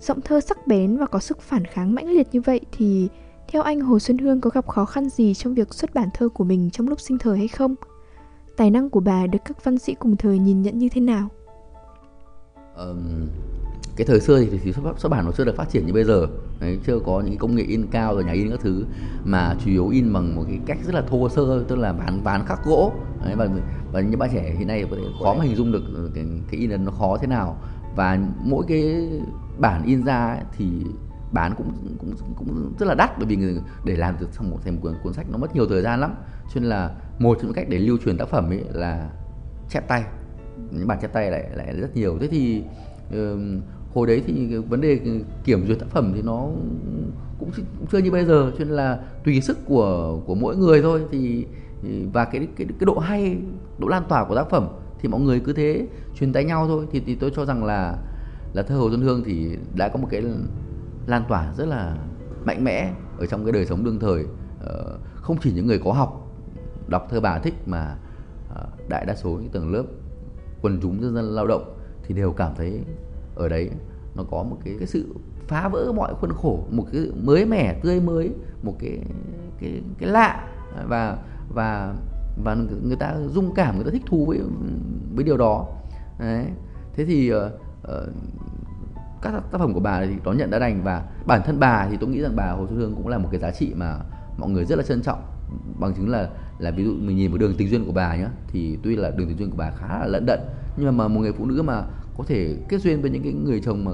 Giọng 0.00 0.20
thơ 0.20 0.40
sắc 0.40 0.66
bén 0.66 0.96
và 0.96 1.06
có 1.06 1.18
sức 1.18 1.42
phản 1.42 1.64
kháng 1.64 1.94
mãnh 1.94 2.08
liệt 2.08 2.28
như 2.32 2.40
vậy 2.40 2.60
thì 2.72 3.08
theo 3.52 3.62
anh 3.62 3.80
Hồ 3.80 3.98
Xuân 3.98 4.18
Hương 4.18 4.40
có 4.40 4.50
gặp 4.50 4.68
khó 4.68 4.84
khăn 4.84 5.08
gì 5.08 5.34
trong 5.34 5.54
việc 5.54 5.74
xuất 5.74 5.94
bản 5.94 6.08
thơ 6.14 6.28
của 6.28 6.44
mình 6.44 6.70
trong 6.70 6.88
lúc 6.88 7.00
sinh 7.00 7.18
thời 7.18 7.38
hay 7.38 7.48
không? 7.48 7.74
Tài 8.56 8.70
năng 8.70 8.90
của 8.90 9.00
bà 9.00 9.26
được 9.26 9.38
các 9.44 9.64
văn 9.64 9.78
sĩ 9.78 9.94
cùng 9.94 10.16
thời 10.16 10.38
nhìn 10.38 10.62
nhận 10.62 10.78
như 10.78 10.88
thế 10.88 11.00
nào? 11.00 11.28
Um, 12.76 13.28
cái 13.96 14.06
thời 14.06 14.20
xưa 14.20 14.40
thì, 14.40 14.58
thì 14.64 14.72
xuất, 14.72 14.82
xuất 14.98 15.08
bản 15.08 15.24
nó 15.24 15.32
chưa 15.32 15.44
được 15.44 15.56
phát 15.56 15.70
triển 15.70 15.86
như 15.86 15.92
bây 15.92 16.04
giờ 16.04 16.26
đấy, 16.60 16.78
chưa 16.86 16.98
có 16.98 17.20
những 17.20 17.38
công 17.38 17.54
nghệ 17.54 17.62
in 17.62 17.86
cao 17.90 18.14
rồi 18.14 18.24
nhà 18.24 18.32
in 18.32 18.50
các 18.50 18.60
thứ 18.60 18.84
mà 19.24 19.54
chủ 19.64 19.70
yếu 19.70 19.88
in 19.88 20.12
bằng 20.12 20.36
một 20.36 20.44
cái 20.48 20.58
cách 20.66 20.78
rất 20.84 20.94
là 20.94 21.02
thô 21.02 21.28
sơ 21.28 21.64
tức 21.68 21.76
là 21.76 21.92
ván 21.92 22.22
ván 22.22 22.46
khắc 22.46 22.64
gỗ 22.64 22.92
đấy, 23.24 23.34
và 23.36 23.48
và 23.92 24.00
những 24.00 24.18
bạn 24.18 24.30
trẻ 24.32 24.54
hiện 24.58 24.68
nay 24.68 24.84
có 24.90 24.96
thể 24.96 25.02
khó 25.22 25.34
mà 25.34 25.44
hình 25.44 25.56
dung 25.56 25.72
được 25.72 25.82
ờ, 25.94 26.10
cái, 26.14 26.24
cái 26.50 26.60
in 26.60 26.84
nó 26.84 26.90
khó 26.90 27.16
thế 27.20 27.26
nào 27.26 27.56
và 27.96 28.18
mỗi 28.44 28.64
cái 28.68 29.08
bản 29.58 29.82
in 29.84 30.04
ra 30.04 30.26
ấy, 30.26 30.44
thì 30.58 30.66
bán 31.32 31.54
cũng 31.56 31.72
cũng 31.98 32.14
cũng 32.36 32.72
rất 32.78 32.86
là 32.86 32.94
đắt 32.94 33.18
bởi 33.18 33.26
vì 33.26 33.36
người, 33.36 33.60
để 33.84 33.96
làm 33.96 34.16
được 34.20 34.28
xong 34.32 34.50
một 34.50 34.58
thành 34.64 34.74
một 34.74 34.80
cuốn, 34.82 34.94
cuốn 35.02 35.12
sách 35.12 35.26
nó 35.30 35.38
mất 35.38 35.54
nhiều 35.54 35.66
thời 35.66 35.82
gian 35.82 36.00
lắm. 36.00 36.14
Cho 36.54 36.60
nên 36.60 36.70
là 36.70 36.94
một 37.18 37.34
trong 37.34 37.46
những 37.46 37.54
cách 37.54 37.66
để 37.68 37.78
lưu 37.78 37.98
truyền 38.04 38.18
tác 38.18 38.28
phẩm 38.28 38.50
ấy 38.50 38.64
là 38.72 39.10
chép 39.68 39.88
tay. 39.88 40.04
Những 40.70 40.86
bản 40.86 40.98
chép 41.02 41.12
tay 41.12 41.30
lại 41.30 41.50
lại 41.54 41.76
rất 41.76 41.96
nhiều. 41.96 42.18
Thế 42.20 42.28
thì 42.28 42.62
uh, 43.08 43.40
hồi 43.94 44.06
đấy 44.06 44.22
thì 44.26 44.56
vấn 44.56 44.80
đề 44.80 45.00
kiểm 45.44 45.66
duyệt 45.66 45.78
tác 45.78 45.86
phẩm 45.90 46.12
thì 46.14 46.22
nó 46.22 46.48
cũng, 47.38 47.50
cũng 47.78 47.86
chưa 47.92 47.98
như 47.98 48.10
bây 48.10 48.24
giờ. 48.24 48.52
Cho 48.58 48.64
nên 48.64 48.74
là 48.74 49.00
tùy 49.24 49.40
sức 49.40 49.58
của 49.66 50.20
của 50.26 50.34
mỗi 50.34 50.56
người 50.56 50.82
thôi. 50.82 51.02
Thì 51.10 51.46
và 52.12 52.24
cái 52.24 52.48
cái 52.56 52.66
cái 52.66 52.86
độ 52.86 52.98
hay 52.98 53.38
độ 53.78 53.88
lan 53.88 54.02
tỏa 54.08 54.24
của 54.24 54.36
tác 54.36 54.50
phẩm 54.50 54.68
thì 55.00 55.08
mọi 55.08 55.20
người 55.20 55.40
cứ 55.40 55.52
thế 55.52 55.86
truyền 56.18 56.32
tay 56.32 56.44
nhau 56.44 56.66
thôi. 56.66 56.86
Thì 56.92 57.02
thì 57.06 57.14
tôi 57.14 57.30
cho 57.36 57.44
rằng 57.44 57.64
là 57.64 57.96
là 58.54 58.62
thơ 58.62 58.74
Hồ 58.74 58.88
Xuân 58.90 59.02
Hương 59.02 59.22
thì 59.24 59.56
đã 59.74 59.88
có 59.88 60.00
một 60.00 60.08
cái 60.10 60.22
lan 61.06 61.24
tỏa 61.28 61.52
rất 61.56 61.68
là 61.68 61.96
mạnh 62.44 62.64
mẽ 62.64 62.92
ở 63.18 63.26
trong 63.26 63.44
cái 63.44 63.52
đời 63.52 63.66
sống 63.66 63.84
đương 63.84 63.98
thời. 63.98 64.24
Ờ, 64.60 64.98
không 65.14 65.36
chỉ 65.42 65.52
những 65.52 65.66
người 65.66 65.78
có 65.84 65.92
học 65.92 66.26
đọc 66.86 67.06
thơ 67.10 67.20
bà 67.20 67.38
thích 67.38 67.54
mà 67.66 67.96
ờ, 68.54 68.66
đại 68.88 69.06
đa 69.06 69.14
số 69.14 69.30
những 69.30 69.48
tầng 69.52 69.72
lớp 69.72 69.84
quần 70.62 70.78
chúng 70.82 71.02
dân 71.02 71.14
dân 71.14 71.34
lao 71.34 71.46
động 71.46 71.76
thì 72.02 72.14
đều 72.14 72.32
cảm 72.32 72.54
thấy 72.56 72.80
ở 73.34 73.48
đấy 73.48 73.70
nó 74.14 74.24
có 74.30 74.42
một 74.42 74.56
cái 74.64 74.74
cái 74.78 74.86
sự 74.86 75.14
phá 75.48 75.68
vỡ 75.68 75.92
mọi 75.96 76.14
khuôn 76.14 76.32
khổ 76.32 76.64
một 76.70 76.86
cái 76.92 77.10
mới 77.22 77.44
mẻ 77.44 77.80
tươi 77.82 78.00
mới 78.00 78.30
một 78.62 78.74
cái 78.78 78.98
cái 79.60 79.82
cái 79.98 80.10
lạ. 80.10 80.48
Và 80.88 81.18
và 81.54 81.94
và 82.44 82.56
người 82.82 82.96
ta 82.96 83.16
dung 83.28 83.54
cảm 83.54 83.74
người 83.74 83.84
ta 83.84 83.90
thích 83.90 84.02
thú 84.06 84.26
với 84.26 84.40
với 85.14 85.24
điều 85.24 85.36
đó. 85.36 85.66
Đấy. 86.18 86.46
Thế 86.94 87.04
thì 87.04 87.32
uh, 87.34 87.42
uh, 87.82 88.08
các 89.22 89.30
tác 89.50 89.58
phẩm 89.58 89.74
của 89.74 89.80
bà 89.80 90.06
thì 90.06 90.14
đón 90.24 90.36
nhận 90.36 90.50
đã 90.50 90.58
đành. 90.58 90.82
Và 90.84 91.02
bản 91.26 91.42
thân 91.44 91.60
bà 91.60 91.86
thì 91.90 91.96
tôi 92.00 92.10
nghĩ 92.10 92.20
rằng 92.20 92.36
bà 92.36 92.50
Hồ 92.50 92.66
Xuân 92.66 92.78
Hương 92.78 92.94
cũng 92.94 93.08
là 93.08 93.18
một 93.18 93.28
cái 93.30 93.40
giá 93.40 93.50
trị 93.50 93.72
mà 93.74 93.98
mọi 94.38 94.50
người 94.50 94.64
rất 94.64 94.76
là 94.76 94.84
trân 94.84 95.02
trọng. 95.02 95.22
Bằng 95.78 95.94
chứng 95.94 96.08
là 96.08 96.28
là 96.58 96.70
ví 96.70 96.84
dụ 96.84 96.90
mình 96.90 97.16
nhìn 97.16 97.30
vào 97.30 97.38
đường 97.38 97.54
tình 97.58 97.68
duyên 97.68 97.84
của 97.84 97.92
bà 97.92 98.16
nhá 98.16 98.28
thì 98.48 98.78
tuy 98.82 98.96
là 98.96 99.10
đường 99.10 99.28
tình 99.28 99.38
duyên 99.38 99.50
của 99.50 99.56
bà 99.56 99.70
khá 99.70 99.98
là 99.98 100.06
lẫn 100.06 100.26
đận 100.26 100.40
nhưng 100.76 100.86
mà, 100.86 100.92
mà 100.92 101.08
một 101.08 101.20
người 101.20 101.32
phụ 101.32 101.44
nữ 101.44 101.62
mà 101.62 101.82
có 102.18 102.24
thể 102.26 102.56
kết 102.68 102.80
duyên 102.80 103.02
với 103.02 103.10
những 103.10 103.22
cái 103.22 103.32
người 103.32 103.60
chồng 103.64 103.84
mà 103.84 103.90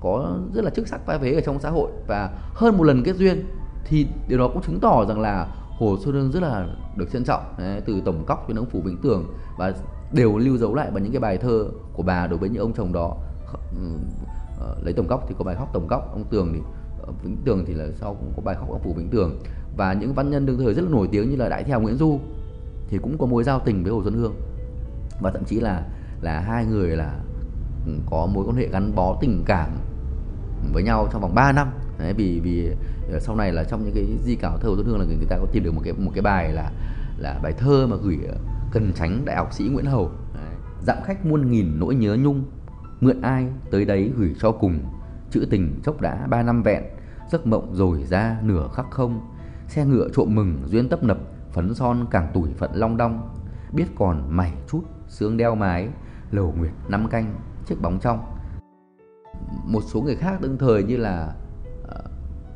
có 0.00 0.38
rất 0.54 0.64
là 0.64 0.70
chức 0.70 0.88
sắc 0.88 1.06
vai 1.06 1.18
vế 1.18 1.32
ở 1.32 1.40
trong 1.40 1.60
xã 1.60 1.70
hội 1.70 1.90
và 2.06 2.30
hơn 2.54 2.78
một 2.78 2.84
lần 2.84 3.02
kết 3.04 3.16
duyên 3.16 3.44
thì 3.84 4.06
điều 4.28 4.38
đó 4.38 4.48
cũng 4.48 4.62
chứng 4.62 4.80
tỏ 4.80 5.04
rằng 5.08 5.20
là 5.20 5.48
Hồ 5.78 5.96
Xuân 6.04 6.14
Hương 6.14 6.32
rất 6.32 6.42
là 6.42 6.66
được 6.96 7.12
trân 7.12 7.24
trọng 7.24 7.42
đấy, 7.58 7.80
từ 7.86 8.00
tổng 8.04 8.24
cóc 8.26 8.44
cho 8.48 8.48
đến 8.48 8.56
ông 8.56 8.70
phủ 8.70 8.80
Vĩnh 8.80 8.96
Tường 9.02 9.24
và 9.58 9.72
đều 10.12 10.38
lưu 10.38 10.56
dấu 10.56 10.74
lại 10.74 10.90
bằng 10.90 11.02
những 11.02 11.12
cái 11.12 11.20
bài 11.20 11.38
thơ 11.38 11.66
của 11.92 12.02
bà 12.02 12.26
đối 12.26 12.38
với 12.38 12.48
những 12.48 12.62
ông 12.62 12.72
chồng 12.72 12.92
đó. 12.92 13.16
Ừ, 13.70 13.98
uh, 14.58 14.84
lấy 14.84 14.92
tổng 14.94 15.06
góc 15.06 15.24
thì 15.28 15.34
có 15.38 15.44
bài 15.44 15.54
khóc 15.54 15.68
tổng 15.72 15.86
góc 15.86 16.12
ông 16.12 16.24
Tường 16.30 16.50
thì 16.52 16.60
uh, 17.02 17.22
Vĩnh 17.22 17.36
Tường 17.44 17.64
thì 17.66 17.74
là 17.74 17.86
sau 18.00 18.14
cũng 18.14 18.32
có 18.36 18.42
bài 18.42 18.56
khóc 18.58 18.68
ông 18.70 18.80
phủ 18.84 18.94
Vĩnh 18.94 19.10
Tường. 19.10 19.38
Và 19.76 19.92
những 19.92 20.14
văn 20.14 20.30
nhân 20.30 20.46
đương 20.46 20.58
thời 20.58 20.74
rất 20.74 20.82
là 20.82 20.90
nổi 20.90 21.08
tiếng 21.12 21.30
như 21.30 21.36
là 21.36 21.48
Đại 21.48 21.64
theo 21.64 21.80
Nguyễn 21.80 21.96
Du 21.96 22.20
thì 22.88 22.98
cũng 22.98 23.18
có 23.18 23.26
mối 23.26 23.44
giao 23.44 23.60
tình 23.64 23.82
với 23.82 23.92
Hồ 23.92 24.02
Xuân 24.02 24.14
Hương. 24.14 24.34
Và 25.20 25.30
thậm 25.30 25.44
chí 25.44 25.60
là 25.60 25.86
là 26.20 26.40
hai 26.40 26.64
người 26.64 26.96
là 26.96 27.20
ừ, 27.86 27.92
có 28.10 28.26
mối 28.26 28.44
quan 28.46 28.56
hệ 28.56 28.68
gắn 28.68 28.94
bó 28.94 29.16
tình 29.20 29.42
cảm 29.46 29.70
với 30.72 30.82
nhau 30.82 31.08
trong 31.12 31.22
vòng 31.22 31.34
3 31.34 31.52
năm. 31.52 31.70
Đấy, 31.98 32.12
vì 32.12 32.40
vì 32.44 32.70
ờ, 33.12 33.20
sau 33.20 33.36
này 33.36 33.52
là 33.52 33.64
trong 33.64 33.84
những 33.84 33.94
cái 33.94 34.06
di 34.24 34.34
cảo 34.34 34.58
thơ 34.58 34.68
của 34.68 34.74
Xuân 34.76 34.86
Hương 34.86 34.98
là 34.98 35.04
người, 35.04 35.16
người 35.16 35.26
ta 35.28 35.36
có 35.38 35.46
tìm 35.52 35.64
được 35.64 35.74
một 35.74 35.80
cái 35.84 35.92
một 35.92 36.10
cái 36.14 36.22
bài 36.22 36.52
là 36.52 36.72
là 37.18 37.40
bài 37.42 37.52
thơ 37.52 37.86
mà 37.86 37.96
gửi 37.96 38.18
cần 38.72 38.92
tránh 38.94 39.24
đại 39.24 39.36
học 39.36 39.52
sĩ 39.52 39.64
Nguyễn 39.64 39.86
Hầu. 39.86 40.10
Đấy. 40.34 40.54
dặm 40.82 40.96
khách 41.04 41.26
muôn 41.26 41.50
nghìn 41.50 41.78
nỗi 41.78 41.94
nhớ 41.94 42.16
nhung 42.20 42.44
mượn 43.00 43.20
ai 43.20 43.46
tới 43.70 43.84
đấy 43.84 44.12
gửi 44.16 44.34
cho 44.40 44.52
cùng. 44.52 44.80
Chữ 45.30 45.46
tình 45.50 45.80
chốc 45.84 46.00
đã 46.00 46.26
ba 46.30 46.42
năm 46.42 46.62
vẹn 46.62 46.82
giấc 47.30 47.46
mộng 47.46 47.74
rồi 47.74 48.04
ra 48.04 48.38
nửa 48.42 48.68
khắc 48.74 48.90
không. 48.90 49.20
Xe 49.68 49.84
ngựa 49.84 50.08
trộm 50.14 50.34
mừng 50.34 50.62
duyên 50.66 50.88
tấp 50.88 51.02
nập 51.02 51.18
phấn 51.52 51.74
son 51.74 52.06
càng 52.10 52.30
tuổi 52.34 52.48
phận 52.58 52.70
long 52.74 52.96
đong. 52.96 53.28
Biết 53.72 53.86
còn 53.96 54.36
mày 54.36 54.52
chút 54.68 54.82
sương 55.08 55.36
đeo 55.36 55.54
mái 55.54 55.88
lầu 56.30 56.54
nguyệt 56.58 56.72
năm 56.88 57.08
canh 57.08 57.34
chiếc 57.66 57.82
bóng 57.82 57.98
trong. 58.00 58.34
Một 59.64 59.80
số 59.86 60.00
người 60.00 60.16
khác 60.16 60.40
đương 60.40 60.58
thời 60.58 60.82
như 60.82 60.96
là 60.96 61.34
ờ, 61.88 62.02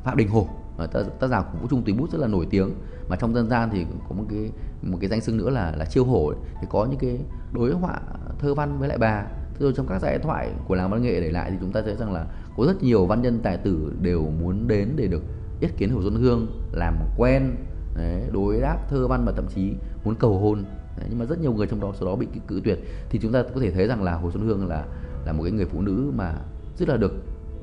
phạm 0.05 0.17
đình 0.17 0.29
hồ 0.29 0.49
tác, 0.93 1.03
tác 1.21 1.29
giả 1.29 1.43
của 1.43 1.59
vũ 1.59 1.67
trung 1.71 1.83
tùy 1.83 1.95
bút 1.95 2.11
rất 2.11 2.19
là 2.19 2.27
nổi 2.27 2.47
tiếng. 2.51 2.71
Mà 3.09 3.17
trong 3.17 3.35
dân 3.35 3.49
gian 3.49 3.71
thì 3.73 3.87
có 4.09 4.15
một 4.15 4.25
cái 4.31 4.51
một 4.83 4.99
cái 5.01 5.11
danh 5.11 5.21
xưng 5.21 5.37
nữa 5.37 5.51
là 5.51 5.73
là 5.77 5.85
chiêu 5.85 6.05
hổ 6.05 6.33
thì 6.61 6.67
có 6.71 6.87
những 6.91 6.99
cái 6.99 7.19
đối 7.53 7.73
họa 7.73 8.01
thơ 8.39 8.55
văn 8.55 8.79
với 8.79 8.89
lại 8.89 8.99
bà 8.99 9.25
rồi 9.63 9.73
trong 9.77 9.87
các 9.87 9.99
giải 9.99 10.19
thoại 10.19 10.51
của 10.67 10.75
làng 10.75 10.91
văn 10.91 11.03
nghệ 11.03 11.21
để 11.21 11.31
lại 11.31 11.51
thì 11.51 11.57
chúng 11.61 11.73
ta 11.73 11.83
thấy 11.83 11.97
rằng 11.97 12.13
là 12.13 12.27
có 12.57 12.65
rất 12.67 12.83
nhiều 12.83 13.07
văn 13.07 13.23
nhân 13.23 13.41
tài 13.43 13.57
tử 13.57 13.93
đều 14.01 14.31
muốn 14.41 14.69
đến 14.69 14.89
để 14.97 15.07
được 15.07 15.23
yết 15.61 15.77
kiến 15.77 15.91
Hồ 15.91 16.03
Xuân 16.03 16.15
Hương 16.15 16.47
làm 16.73 16.97
quen 17.17 17.57
đấy, 17.97 18.23
đối 18.33 18.61
đáp 18.61 18.79
thơ 18.89 19.09
văn 19.09 19.25
và 19.25 19.33
thậm 19.33 19.47
chí 19.55 19.73
muốn 20.05 20.15
cầu 20.15 20.39
hôn. 20.39 20.65
Đấy, 20.99 21.07
nhưng 21.11 21.19
mà 21.19 21.25
rất 21.25 21.41
nhiều 21.41 21.53
người 21.53 21.67
trong 21.67 21.81
đó 21.81 21.93
sau 21.99 22.09
đó 22.09 22.17
bị 22.17 22.27
cự 22.47 22.61
tuyệt. 22.65 22.79
Thì 23.11 23.19
chúng 23.23 23.33
ta 23.33 23.43
có 23.55 23.61
thể 23.61 23.71
thấy 23.71 23.87
rằng 23.87 24.03
là 24.03 24.15
Hồ 24.15 24.31
Xuân 24.31 24.47
Hương 24.47 24.69
là 24.69 24.87
là 25.27 25.33
một 25.33 25.43
cái 25.43 25.53
người 25.53 25.67
phụ 25.67 25.81
nữ 25.81 26.13
mà 26.17 26.35
rất 26.77 26.89
là 26.89 26.97
được 26.97 27.13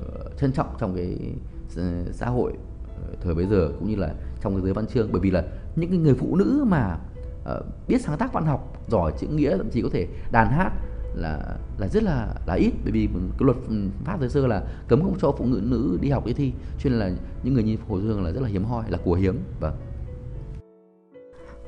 uh, 0.00 0.38
trân 0.38 0.52
trọng 0.52 0.74
trong 0.78 0.94
cái 0.94 1.18
uh, 1.66 2.14
xã 2.14 2.26
hội 2.26 2.52
ờ, 2.86 3.14
thời 3.20 3.34
bấy 3.34 3.46
giờ 3.46 3.68
cũng 3.78 3.90
như 3.90 3.96
là 3.96 4.14
trong 4.40 4.54
cái 4.54 4.62
giới 4.64 4.72
văn 4.72 4.86
chương. 4.86 5.08
Bởi 5.12 5.20
vì 5.20 5.30
là 5.30 5.44
những 5.76 5.90
cái 5.90 5.98
người 5.98 6.14
phụ 6.14 6.36
nữ 6.36 6.64
mà 6.68 6.98
uh, 7.42 7.88
biết 7.88 8.00
sáng 8.00 8.18
tác 8.18 8.32
văn 8.32 8.46
học 8.46 8.84
giỏi 8.88 9.12
chữ 9.18 9.26
nghĩa 9.26 9.56
thậm 9.56 9.70
chí 9.70 9.82
có 9.82 9.88
thể 9.92 10.06
đàn 10.32 10.50
hát 10.50 10.72
là 11.14 11.56
là 11.78 11.88
rất 11.88 12.02
là 12.02 12.34
là 12.46 12.54
ít. 12.54 12.72
Bởi 12.84 12.92
vì 12.92 13.08
cái 13.38 13.46
luật 13.46 13.56
pháp 14.04 14.16
thời 14.20 14.28
xưa 14.28 14.46
là 14.46 14.62
cấm 14.88 15.02
không 15.02 15.18
cho 15.20 15.34
phụ 15.38 15.46
nữ 15.46 15.60
nữ 15.64 15.98
đi 16.00 16.08
học 16.08 16.26
đi 16.26 16.32
thi. 16.32 16.52
Cho 16.78 16.90
nên 16.90 16.98
là 16.98 17.10
những 17.42 17.54
người 17.54 17.62
như 17.62 17.76
hồ 17.88 18.00
dương 18.00 18.24
là 18.24 18.30
rất 18.30 18.40
là 18.40 18.48
hiếm 18.48 18.64
hoi, 18.64 18.90
là 18.90 18.98
của 19.04 19.14
hiếm. 19.14 19.38
Vâng. 19.60 19.74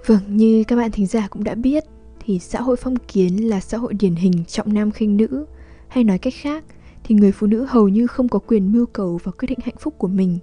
Vâng 0.07 0.37
như 0.37 0.65
các 0.69 0.77
bạn 0.77 0.91
thính 0.91 1.07
giả 1.07 1.29
cũng 1.29 1.45
đã 1.45 1.55
biết, 1.55 1.85
thì 2.21 2.39
xã 2.39 2.61
hội 2.61 2.77
phong 2.77 2.97
kiến 2.97 3.49
là 3.49 3.61
xã 3.61 3.79
hội 3.79 3.95
điển 3.95 4.15
hình 4.15 4.45
trọng 4.45 4.75
nam 4.75 4.91
khinh 4.91 5.17
nữ. 5.17 5.47
Hay 5.89 6.05
nói 6.05 6.19
cách 6.19 6.35
khác, 6.37 6.65
thì 7.05 7.15
người 7.15 7.33
phụ 7.33 7.47
nữ 7.47 7.67
hầu 7.69 7.89
như 7.89 8.07
không 8.07 8.29
có 8.29 8.39
quyền 8.39 8.73
mưu 8.73 8.87
cầu 8.87 9.21
và 9.23 9.33
quyết 9.33 9.47
định 9.49 9.59
hạnh 9.63 9.77
phúc 9.79 9.95
của 9.99 10.09
mình. 10.09 10.39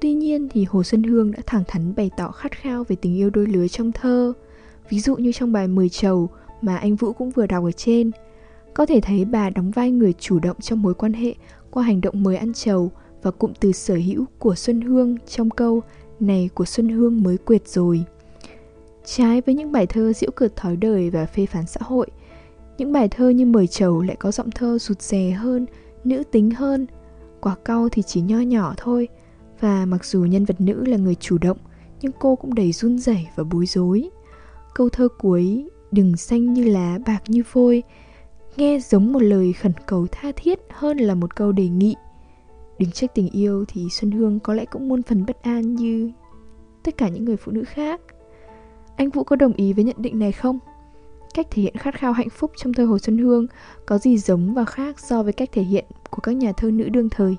Tuy 0.00 0.14
nhiên 0.14 0.48
thì 0.52 0.64
hồ 0.64 0.82
xuân 0.82 1.02
hương 1.02 1.30
đã 1.30 1.38
thẳng 1.46 1.62
thắn 1.68 1.94
bày 1.94 2.10
tỏ 2.16 2.30
khát 2.30 2.52
khao 2.52 2.84
về 2.84 2.96
tình 2.96 3.16
yêu 3.16 3.30
đôi 3.30 3.46
lứa 3.46 3.68
trong 3.68 3.92
thơ. 3.92 4.32
Ví 4.90 5.00
dụ 5.00 5.16
như 5.16 5.32
trong 5.32 5.52
bài 5.52 5.68
mười 5.68 5.88
trầu 5.88 6.30
mà 6.60 6.76
anh 6.76 6.96
Vũ 6.96 7.12
cũng 7.12 7.30
vừa 7.30 7.46
đọc 7.46 7.64
ở 7.64 7.72
trên. 7.72 8.10
Có 8.74 8.86
thể 8.86 9.00
thấy 9.00 9.24
bà 9.24 9.50
đóng 9.50 9.70
vai 9.70 9.90
người 9.90 10.12
chủ 10.12 10.38
động 10.38 10.56
trong 10.60 10.82
mối 10.82 10.94
quan 10.94 11.12
hệ 11.12 11.34
qua 11.70 11.82
hành 11.82 12.00
động 12.00 12.22
mời 12.22 12.36
ăn 12.36 12.52
trầu 12.52 12.90
và 13.22 13.30
cụm 13.30 13.52
từ 13.60 13.72
sở 13.72 13.94
hữu 13.94 14.24
của 14.38 14.54
Xuân 14.54 14.80
Hương 14.80 15.16
trong 15.26 15.50
câu 15.50 15.82
này 16.20 16.50
của 16.54 16.64
Xuân 16.64 16.88
Hương 16.88 17.22
mới 17.22 17.38
quyệt 17.38 17.68
rồi. 17.68 18.04
Trái 19.04 19.40
với 19.40 19.54
những 19.54 19.72
bài 19.72 19.86
thơ 19.86 20.12
giễu 20.12 20.30
cợt 20.30 20.56
thói 20.56 20.76
đời 20.76 21.10
và 21.10 21.26
phê 21.26 21.46
phán 21.46 21.66
xã 21.66 21.80
hội, 21.82 22.06
những 22.78 22.92
bài 22.92 23.08
thơ 23.08 23.28
như 23.28 23.46
mời 23.46 23.66
trầu 23.66 24.02
lại 24.02 24.16
có 24.16 24.30
giọng 24.32 24.50
thơ 24.50 24.78
rụt 24.78 25.02
rè 25.02 25.30
hơn, 25.30 25.66
nữ 26.04 26.22
tính 26.30 26.50
hơn. 26.50 26.86
Quả 27.40 27.56
cau 27.64 27.88
thì 27.88 28.02
chỉ 28.02 28.20
nho 28.20 28.38
nhỏ 28.38 28.74
thôi, 28.76 29.08
và 29.60 29.86
mặc 29.86 30.04
dù 30.04 30.24
nhân 30.24 30.44
vật 30.44 30.60
nữ 30.60 30.84
là 30.84 30.96
người 30.96 31.14
chủ 31.14 31.38
động, 31.38 31.58
nhưng 32.00 32.12
cô 32.18 32.36
cũng 32.36 32.54
đầy 32.54 32.72
run 32.72 32.98
rẩy 32.98 33.28
và 33.36 33.44
bối 33.44 33.66
rối. 33.66 34.10
Câu 34.74 34.88
thơ 34.88 35.08
cuối 35.18 35.68
đừng 35.92 36.16
xanh 36.16 36.52
như 36.52 36.64
lá 36.64 36.98
bạc 37.06 37.22
như 37.28 37.42
phôi 37.42 37.82
nghe 38.56 38.78
giống 38.78 39.12
một 39.12 39.22
lời 39.22 39.52
khẩn 39.52 39.72
cầu 39.86 40.06
tha 40.12 40.32
thiết 40.36 40.58
hơn 40.70 40.98
là 40.98 41.14
một 41.14 41.36
câu 41.36 41.52
đề 41.52 41.68
nghị. 41.68 41.96
Đứng 42.78 42.90
trước 42.90 43.06
tình 43.14 43.28
yêu 43.30 43.64
thì 43.68 43.88
xuân 43.90 44.10
hương 44.10 44.40
có 44.40 44.54
lẽ 44.54 44.64
cũng 44.64 44.88
muôn 44.88 45.02
phần 45.02 45.26
bất 45.26 45.42
an 45.42 45.74
như 45.74 46.10
tất 46.82 46.96
cả 46.96 47.08
những 47.08 47.24
người 47.24 47.36
phụ 47.36 47.52
nữ 47.52 47.64
khác. 47.64 48.00
Anh 48.96 49.10
vũ 49.10 49.24
có 49.24 49.36
đồng 49.36 49.52
ý 49.52 49.72
với 49.72 49.84
nhận 49.84 49.96
định 49.98 50.18
này 50.18 50.32
không? 50.32 50.58
Cách 51.34 51.46
thể 51.50 51.62
hiện 51.62 51.76
khát 51.76 51.94
khao 51.98 52.12
hạnh 52.12 52.30
phúc 52.30 52.52
trong 52.56 52.72
thơ 52.72 52.84
hồ 52.84 52.98
xuân 52.98 53.18
hương 53.18 53.46
có 53.86 53.98
gì 53.98 54.18
giống 54.18 54.54
và 54.54 54.64
khác 54.64 55.00
so 55.00 55.22
với 55.22 55.32
cách 55.32 55.48
thể 55.52 55.62
hiện 55.62 55.84
của 56.10 56.20
các 56.20 56.32
nhà 56.32 56.52
thơ 56.52 56.70
nữ 56.70 56.88
đương 56.88 57.08
thời? 57.08 57.36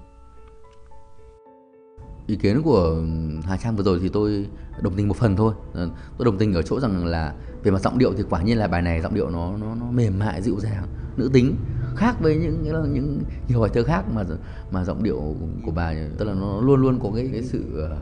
Ý 2.32 2.38
kiến 2.38 2.62
của 2.64 3.04
Hà 3.44 3.58
Trang 3.58 3.76
vừa 3.76 3.84
rồi 3.84 4.00
thì 4.02 4.10
tôi 4.10 4.48
đồng 4.82 4.96
tình 4.96 5.08
một 5.08 5.18
phần 5.18 5.36
thôi. 5.36 5.54
Ờ, 5.74 5.90
tôi 6.18 6.26
đồng 6.26 6.38
tình 6.38 6.54
ở 6.54 6.62
chỗ 6.62 6.80
rằng 6.80 7.06
là 7.06 7.34
về 7.64 7.72
mặt 7.72 7.82
giọng 7.82 7.98
điệu 7.98 8.14
thì 8.18 8.24
quả 8.30 8.42
nhiên 8.42 8.58
là 8.58 8.68
bài 8.68 8.82
này 8.82 9.02
giọng 9.02 9.14
điệu 9.14 9.30
nó 9.30 9.58
nó 9.58 9.76
nó 9.76 9.86
mềm 9.92 10.20
mại 10.20 10.42
dịu 10.42 10.60
dàng 10.60 10.88
nữ 11.18 11.30
tính 11.34 11.56
khác 11.96 12.16
với 12.22 12.36
những 12.36 12.64
những 12.94 13.24
nhiều 13.48 13.62
bài 13.62 13.70
thơ 13.74 13.84
khác 13.84 14.04
mà 14.14 14.24
mà 14.72 14.84
giọng 14.84 15.04
điệu 15.04 15.36
của 15.66 15.72
bà 15.72 15.94
tức 16.18 16.26
là 16.26 16.34
nó 16.34 16.62
luôn 16.62 16.82
luôn 16.82 17.00
có 17.04 17.12
cái 17.16 17.30
cái 17.34 17.44
sự 17.44 17.64
ờ, 17.90 17.98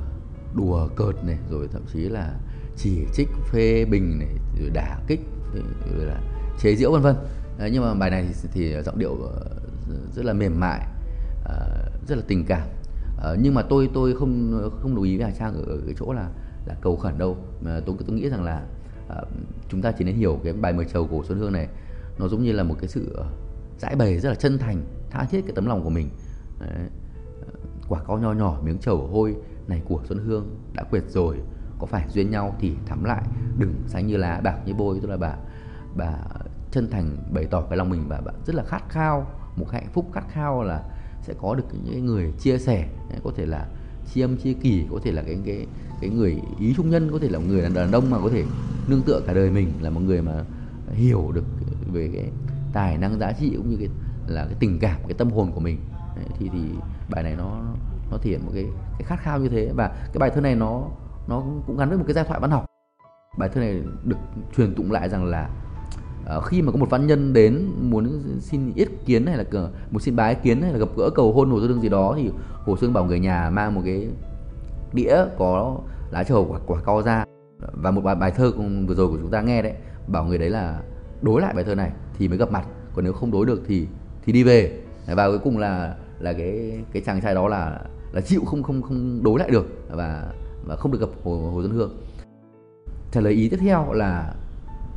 đùa 0.56 0.88
cợt 0.96 1.24
này 1.26 1.38
rồi 1.52 1.68
thậm 1.72 1.82
chí 1.94 2.00
là 2.00 2.34
chỉ 2.78 3.06
trích 3.14 3.28
phê 3.52 3.86
bình 3.86 4.20
này 4.20 4.36
rồi 4.60 4.70
đả 4.74 5.00
kích 5.08 5.22
rồi 5.98 6.06
là 6.06 6.22
chế 6.60 6.76
giễu 6.76 6.92
vân 6.92 7.02
vân. 7.02 7.16
Nhưng 7.72 7.84
mà 7.84 7.94
bài 7.94 8.10
này 8.10 8.26
thì, 8.28 8.50
thì 8.54 8.84
giọng 8.86 9.00
điệu 9.00 9.16
ờ, 9.16 9.46
rất 10.16 10.26
là 10.26 10.34
mềm 10.34 10.60
mại 10.60 10.88
rất 12.08 12.16
là 12.16 12.24
tình 12.28 12.46
cảm. 12.46 12.68
Ờ, 13.22 13.38
nhưng 13.40 13.54
mà 13.54 13.62
tôi 13.62 13.90
tôi 13.94 14.16
không 14.16 14.62
không 14.82 14.96
đồng 14.96 15.04
ý 15.04 15.18
với 15.18 15.26
Hà 15.26 15.32
Trang 15.32 15.54
ở, 15.54 15.62
ở 15.62 15.82
cái 15.86 15.96
chỗ 16.00 16.14
là 16.14 16.30
là 16.66 16.76
cầu 16.82 16.96
khẩn 16.96 17.18
đâu. 17.18 17.38
Mà 17.62 17.80
tôi 17.86 17.96
tôi 18.08 18.16
nghĩ 18.16 18.30
rằng 18.30 18.44
là 18.44 18.66
ờ, 19.08 19.24
chúng 19.70 19.82
ta 19.82 19.92
chỉ 19.92 20.06
nên 20.06 20.16
hiểu 20.16 20.40
cái 20.44 20.54
bài 20.54 20.74
mời 20.74 20.86
chầu 20.86 21.08
của 21.08 21.24
Xuân 21.24 21.40
Hương 21.40 21.54
này. 21.54 21.68
Nó 22.20 22.28
giống 22.28 22.44
như 22.44 22.52
là 22.52 22.64
một 22.64 22.76
cái 22.80 22.88
sự 22.88 23.14
ờ, 23.16 23.26
giải 23.78 23.96
bày 23.96 24.20
rất 24.20 24.30
là 24.30 24.36
chân 24.36 24.58
thành 24.58 24.84
tha 25.10 25.26
thiết 25.32 25.42
cái 25.42 25.52
tấm 25.56 25.66
lòng 25.66 25.84
của 25.84 25.90
mình. 25.90 26.10
Đấy. 26.60 26.90
quả 27.88 28.04
cao 28.08 28.18
nho 28.18 28.34
nhỏ 28.34 28.60
miếng 28.64 28.78
chầu 28.78 29.08
hôi 29.08 29.36
này 29.68 29.82
của 29.86 30.02
xuân 30.06 30.20
hương 30.26 30.58
đã 30.74 30.84
quyệt 30.84 31.04
rồi. 31.08 31.38
Có 31.80 31.86
phải 31.86 32.06
duyên 32.10 32.32
nhau 32.32 32.56
thì 32.60 32.76
thắm 32.86 33.04
lại 33.04 33.24
đừng 33.58 33.74
xanh 33.88 34.08
như 34.08 34.18
lá 34.18 34.42
bạc 34.44 34.58
như 34.66 34.74
bôi. 34.74 35.00
Tức 35.02 35.10
là 35.10 35.18
bà 35.18 35.36
bà 35.96 36.14
chân 36.72 36.90
thành 36.90 37.18
bày 37.32 37.46
tỏ 37.46 37.62
cái 37.62 37.78
lòng 37.78 37.90
mình 37.90 38.06
và 38.08 38.22
bà 38.26 38.32
rất 38.46 38.56
là 38.56 38.64
khát 38.64 38.90
khao 38.90 39.28
một 39.56 39.72
hạnh 39.72 39.88
phúc 39.94 40.06
khát 40.14 40.24
khao 40.30 40.64
là 40.64 40.84
sẽ 41.24 41.34
có 41.42 41.56
được 41.56 41.64
những 41.84 42.06
người 42.06 42.32
chia 42.40 42.58
sẻ 42.58 42.88
có 43.24 43.32
thể 43.36 43.46
là 43.46 43.68
chi 44.14 44.22
âm 44.22 44.38
chia 44.38 44.54
kỳ 44.54 44.86
có 44.92 45.00
thể 45.04 45.12
là 45.12 45.22
cái 45.22 45.38
cái 45.46 45.68
cái 46.02 46.10
người 46.10 46.42
ý 46.60 46.74
trung 46.78 46.90
nhân 46.90 47.10
có 47.12 47.20
thể 47.20 47.30
là 47.30 47.40
một 47.40 47.46
người 47.48 47.70
đàn 47.76 47.92
ông 47.92 48.10
mà 48.10 48.18
có 48.24 48.30
thể 48.30 48.44
nương 48.88 49.02
tựa 49.02 49.22
cả 49.28 49.34
đời 49.34 49.50
mình 49.50 49.72
là 49.82 49.90
một 49.90 50.00
người 50.00 50.22
mà 50.22 50.44
hiểu 50.94 51.32
được 51.34 51.44
về 51.94 52.10
cái 52.14 52.30
tài 52.74 52.98
năng 52.98 53.20
giá 53.20 53.32
trị 53.32 53.54
cũng 53.58 53.70
như 53.70 53.78
cái 53.78 53.90
là 54.28 54.46
cái 54.46 54.56
tình 54.60 54.80
cảm 54.80 54.98
cái 55.08 55.14
tâm 55.14 55.30
hồn 55.30 55.52
của 55.52 55.60
mình. 55.60 55.78
Đấy, 56.16 56.26
thì 56.40 56.50
thì 56.54 56.60
bài 57.10 57.24
này 57.24 57.36
nó 57.38 57.62
nó 58.12 58.18
thể 58.22 58.30
hiện 58.30 58.46
một 58.46 58.52
cái 58.56 58.66
cái 58.74 59.04
khát 59.04 59.20
khao 59.20 59.40
như 59.40 59.50
thế. 59.50 59.72
Và 59.76 59.88
cái 59.88 60.20
bài 60.20 60.32
thơ 60.36 60.42
này 60.42 60.56
nó 60.56 60.84
nó 61.28 61.44
cũng 61.68 61.78
gắn 61.78 61.90
với 61.90 61.98
một 61.98 62.04
cái 62.08 62.14
giai 62.14 62.26
thoại 62.26 62.40
văn 62.40 62.52
học. 62.52 62.66
Bài 63.38 63.50
thơ 63.54 63.62
này 63.62 63.82
được 64.04 64.18
truyền 64.58 64.76
tụng 64.76 64.92
lại 64.92 65.10
rằng 65.10 65.26
là 65.26 65.50
uh, 66.38 66.44
khi 66.44 66.62
mà 66.62 66.72
có 66.72 66.78
một 66.78 66.90
văn 66.90 67.08
nhân 67.08 67.34
đến 67.34 67.66
muốn 67.82 68.22
xin 68.40 68.74
ý 68.76 68.86
kiến 69.06 69.26
hay 69.26 69.38
là 69.38 69.44
một 69.92 70.02
xin 70.02 70.16
bái 70.16 70.36
kiến 70.36 70.62
hay 70.62 70.72
là 70.72 70.80
gặp 70.80 70.90
gỡ 70.98 71.10
cầu 71.16 71.34
hôn 71.34 71.50
hồ 71.50 71.60
xuân 71.60 71.70
hương 71.72 71.82
gì 71.82 71.90
đó 71.90 72.14
thì 72.18 72.30
hồ 72.66 72.78
xuân 72.78 72.94
bảo 72.94 73.06
người 73.06 73.20
nhà 73.20 73.50
mang 73.50 73.76
một 73.76 73.82
cái 73.86 74.08
đĩa 74.94 75.16
có 75.38 75.78
lá 76.12 76.24
trầu 76.24 76.48
quả 76.50 76.60
quả 76.66 76.82
co 76.82 77.02
ra. 77.02 77.26
Và 77.74 77.92
một 77.92 78.02
bài 78.02 78.16
bài 78.16 78.32
thơ 78.32 78.52
vừa 78.88 78.96
rồi 78.96 79.08
của 79.08 79.18
chúng 79.22 79.32
ta 79.32 79.42
nghe 79.42 79.62
đấy 79.62 79.74
bảo 80.08 80.26
người 80.26 80.38
đấy 80.38 80.50
là 80.50 80.82
đối 81.22 81.42
lại 81.42 81.54
bài 81.54 81.64
thơ 81.64 81.76
này 81.76 81.92
thì 82.18 82.28
mới 82.28 82.38
gặp 82.38 82.52
mặt 82.52 82.66
còn 82.94 83.04
nếu 83.04 83.14
không 83.14 83.32
đối 83.32 83.46
được 83.46 83.62
thì 83.68 83.88
thì 84.26 84.34
đi 84.34 84.44
về. 84.44 84.82
Và 85.16 85.28
cuối 85.28 85.40
cùng 85.40 85.58
là 85.58 85.96
là 86.20 86.34
cái 86.34 86.80
cái 86.94 87.02
chàng 87.06 87.22
trai 87.22 87.36
đó 87.36 87.48
là 87.48 87.82
là 88.12 88.22
chịu 88.22 88.42
không 88.46 88.64
không 88.64 88.82
không 88.82 89.24
đối 89.24 89.40
lại 89.40 89.50
được 89.50 89.68
và 89.90 90.34
và 90.66 90.76
không 90.76 90.92
được 90.92 91.02
gặp 91.02 91.10
hồ, 91.24 91.52
hồ 91.54 91.62
Xuân 91.62 91.72
Hương. 91.72 91.98
Trả 93.12 93.22
lời 93.22 93.34
ý 93.34 93.50
tiếp 93.50 93.58
theo 93.62 93.94
là 93.94 94.34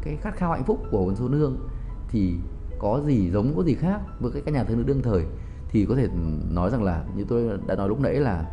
cái 0.02 0.16
khát 0.16 0.36
khao 0.36 0.52
hạnh 0.52 0.64
phúc 0.64 0.82
của 0.90 0.98
hồ 0.98 1.14
Xuân 1.14 1.32
Hương 1.32 1.68
thì 2.08 2.34
có 2.78 3.00
gì 3.06 3.30
giống 3.30 3.56
có 3.56 3.62
gì 3.62 3.74
khác 3.74 4.00
với 4.20 4.42
các 4.44 4.54
nhà 4.54 4.64
thơ 4.64 4.74
nữ 4.74 4.82
đương 4.82 5.02
thời? 5.02 5.24
Thì 5.68 5.86
có 5.86 5.94
thể 5.94 6.08
nói 6.50 6.70
rằng 6.70 6.82
là 6.82 7.04
như 7.16 7.24
tôi 7.28 7.58
đã 7.66 7.74
nói 7.74 7.88
lúc 7.88 8.00
nãy 8.00 8.14
là 8.14 8.50